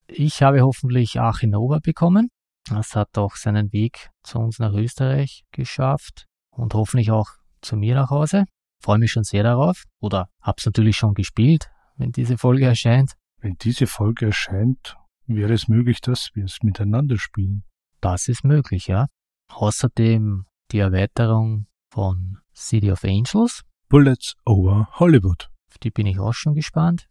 Ich 0.06 0.42
habe 0.42 0.62
hoffentlich 0.62 1.20
Archinova 1.20 1.80
bekommen. 1.82 2.28
Das 2.68 2.94
hat 2.94 3.16
auch 3.16 3.36
seinen 3.36 3.72
Weg 3.72 4.10
zu 4.22 4.38
uns 4.38 4.58
nach 4.58 4.72
Österreich 4.72 5.44
geschafft 5.52 6.26
und 6.50 6.74
hoffentlich 6.74 7.10
auch 7.10 7.28
zu 7.60 7.76
mir 7.76 7.94
nach 7.94 8.10
Hause. 8.10 8.44
Freue 8.82 8.98
mich 8.98 9.12
schon 9.12 9.24
sehr 9.24 9.42
darauf. 9.42 9.84
Oder 10.00 10.28
hab's 10.40 10.66
natürlich 10.66 10.96
schon 10.96 11.14
gespielt, 11.14 11.70
wenn 11.96 12.12
diese 12.12 12.38
Folge 12.38 12.66
erscheint. 12.66 13.12
Wenn 13.40 13.56
diese 13.60 13.86
Folge 13.86 14.26
erscheint, 14.26 14.96
wäre 15.28 15.52
es 15.52 15.68
möglich, 15.68 16.00
dass 16.00 16.30
wir 16.34 16.44
es 16.44 16.58
miteinander 16.62 17.18
spielen. 17.18 17.64
Das 18.00 18.28
ist 18.28 18.44
möglich, 18.44 18.86
ja. 18.86 19.06
Außerdem 19.48 20.46
die 20.72 20.78
Erweiterung 20.78 21.66
von 21.90 22.38
City 22.54 22.90
of 22.90 23.04
Angels. 23.04 23.62
Bullets 23.88 24.34
over 24.44 24.88
Hollywood. 24.98 25.48
Auf 25.70 25.78
die 25.78 25.90
bin 25.90 26.06
ich 26.06 26.18
auch 26.18 26.34
schon 26.34 26.54
gespannt. 26.54 27.08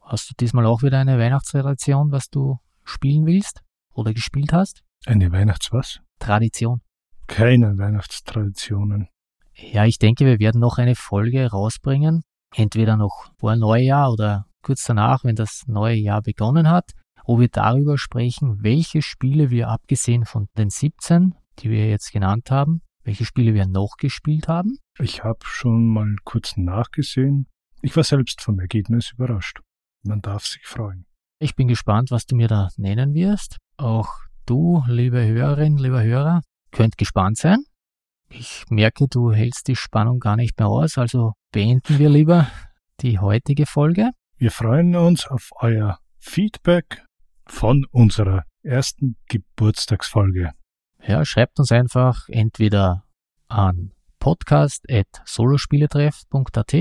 Hast 0.00 0.30
du 0.30 0.34
diesmal 0.40 0.66
auch 0.66 0.82
wieder 0.82 0.98
eine 0.98 1.18
Weihnachtstradition, 1.18 2.10
was 2.10 2.30
du 2.30 2.58
spielen 2.84 3.26
willst 3.26 3.62
oder 3.92 4.14
gespielt 4.14 4.52
hast? 4.52 4.82
Eine 5.06 5.30
Weihnachts 5.32 5.72
was? 5.72 6.00
Tradition. 6.18 6.80
Keine 7.26 7.76
Weihnachtstraditionen. 7.76 9.08
Ja, 9.54 9.84
ich 9.84 9.98
denke, 9.98 10.24
wir 10.24 10.38
werden 10.38 10.60
noch 10.60 10.78
eine 10.78 10.94
Folge 10.94 11.50
rausbringen. 11.50 12.22
Entweder 12.54 12.96
noch 12.96 13.30
vor 13.38 13.56
Neujahr 13.56 14.12
oder 14.12 14.46
kurz 14.62 14.84
danach, 14.84 15.24
wenn 15.24 15.36
das 15.36 15.64
neue 15.66 15.96
Jahr 15.96 16.22
begonnen 16.22 16.70
hat, 16.70 16.92
wo 17.28 17.38
wir 17.38 17.48
darüber 17.48 17.98
sprechen, 17.98 18.62
welche 18.62 19.02
Spiele 19.02 19.50
wir 19.50 19.68
abgesehen 19.68 20.24
von 20.24 20.48
den 20.56 20.70
17, 20.70 21.34
die 21.58 21.68
wir 21.68 21.86
jetzt 21.86 22.10
genannt 22.10 22.50
haben, 22.50 22.80
welche 23.04 23.26
Spiele 23.26 23.52
wir 23.52 23.66
noch 23.66 23.96
gespielt 23.98 24.48
haben. 24.48 24.78
Ich 24.98 25.24
habe 25.24 25.40
schon 25.42 25.86
mal 25.88 26.16
kurz 26.24 26.56
nachgesehen. 26.56 27.46
Ich 27.82 27.94
war 27.96 28.02
selbst 28.02 28.40
vom 28.40 28.58
Ergebnis 28.58 29.12
überrascht. 29.12 29.60
Man 30.02 30.22
darf 30.22 30.46
sich 30.46 30.64
freuen. 30.64 31.04
Ich 31.38 31.54
bin 31.54 31.68
gespannt, 31.68 32.10
was 32.10 32.24
du 32.24 32.34
mir 32.34 32.48
da 32.48 32.70
nennen 32.78 33.12
wirst. 33.12 33.58
Auch 33.76 34.08
du, 34.46 34.82
liebe 34.88 35.22
Hörerin, 35.24 35.76
lieber 35.76 36.02
Hörer, 36.02 36.40
könnt 36.70 36.96
gespannt 36.96 37.36
sein. 37.36 37.58
Ich 38.30 38.64
merke, 38.70 39.06
du 39.06 39.32
hältst 39.32 39.68
die 39.68 39.76
Spannung 39.76 40.18
gar 40.18 40.36
nicht 40.36 40.58
mehr 40.58 40.68
aus, 40.68 40.96
also 40.96 41.34
beenden 41.52 41.98
wir 41.98 42.08
lieber 42.08 42.48
die 43.00 43.18
heutige 43.18 43.66
Folge. 43.66 44.12
Wir 44.38 44.50
freuen 44.50 44.96
uns 44.96 45.26
auf 45.26 45.50
euer 45.60 45.98
Feedback 46.18 47.04
von 47.50 47.86
unserer 47.90 48.44
ersten 48.62 49.16
Geburtstagsfolge. 49.28 50.52
Ja, 51.06 51.24
schreibt 51.24 51.58
uns 51.58 51.72
einfach 51.72 52.28
entweder 52.28 53.04
an 53.48 53.92
podcast.solospieletreff.at 54.18 56.74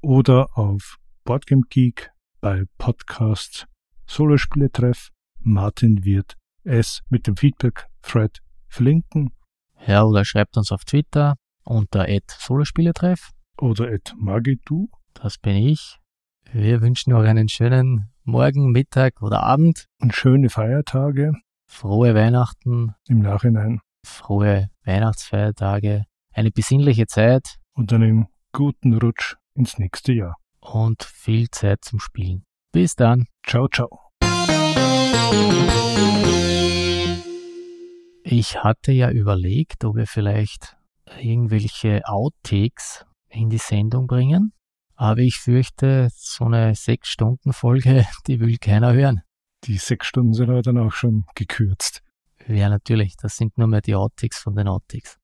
oder 0.00 0.56
auf 0.56 0.96
Boardgame 1.24 1.62
Geek 1.68 2.10
bei 2.40 2.64
Podcast 2.78 3.66
Solospieletreff. 4.06 5.10
Martin 5.40 6.04
wird 6.04 6.36
es 6.64 7.02
mit 7.08 7.26
dem 7.26 7.36
Feedback-Thread 7.36 8.38
verlinken. 8.68 9.32
Ja, 9.86 10.04
oder 10.04 10.24
schreibt 10.24 10.56
uns 10.56 10.72
auf 10.72 10.84
Twitter 10.84 11.34
unter 11.64 12.06
Solospieletreff. 12.38 13.32
Oder 13.58 13.98
Magidu. 14.16 14.88
Das 15.14 15.38
bin 15.38 15.56
ich. 15.56 15.98
Wir 16.52 16.80
wünschen 16.80 17.12
euch 17.12 17.28
einen 17.28 17.48
schönen 17.48 18.10
Morgen, 18.30 18.72
Mittag 18.72 19.22
oder 19.22 19.42
Abend. 19.42 19.86
Und 20.02 20.14
schöne 20.14 20.50
Feiertage. 20.50 21.32
Frohe 21.66 22.14
Weihnachten. 22.14 22.94
Im 23.08 23.20
Nachhinein. 23.20 23.80
Frohe 24.04 24.68
Weihnachtsfeiertage 24.84 26.04
eine 26.34 26.50
besinnliche 26.50 27.06
Zeit. 27.06 27.56
Und 27.72 27.90
einen 27.90 28.26
guten 28.52 28.98
Rutsch 28.98 29.36
ins 29.54 29.78
nächste 29.78 30.12
Jahr. 30.12 30.36
Und 30.60 31.04
viel 31.04 31.48
Zeit 31.48 31.78
zum 31.82 32.00
Spielen. 32.00 32.44
Bis 32.70 32.96
dann. 32.96 33.28
Ciao, 33.46 33.66
ciao. 33.66 33.98
Ich 38.24 38.62
hatte 38.62 38.92
ja 38.92 39.10
überlegt, 39.10 39.86
ob 39.86 39.96
wir 39.96 40.06
vielleicht 40.06 40.76
irgendwelche 41.18 42.02
Outtakes 42.04 43.06
in 43.30 43.48
die 43.48 43.56
Sendung 43.56 44.06
bringen. 44.06 44.52
Aber 45.00 45.20
ich 45.20 45.36
fürchte, 45.36 46.08
so 46.12 46.46
eine 46.46 46.74
Sechs-Stunden-Folge, 46.74 48.04
die 48.26 48.40
will 48.40 48.56
keiner 48.58 48.92
hören. 48.92 49.22
Die 49.64 49.78
sechs 49.78 50.08
Stunden 50.08 50.32
sind 50.34 50.50
aber 50.50 50.62
dann 50.62 50.76
auch 50.76 50.92
schon 50.92 51.24
gekürzt. 51.36 52.02
Ja, 52.48 52.68
natürlich. 52.68 53.14
Das 53.16 53.36
sind 53.36 53.56
nur 53.56 53.68
mehr 53.68 53.80
die 53.80 53.94
Outtakes 53.94 54.38
von 54.38 54.56
den 54.56 54.66
Outtakes. 54.66 55.16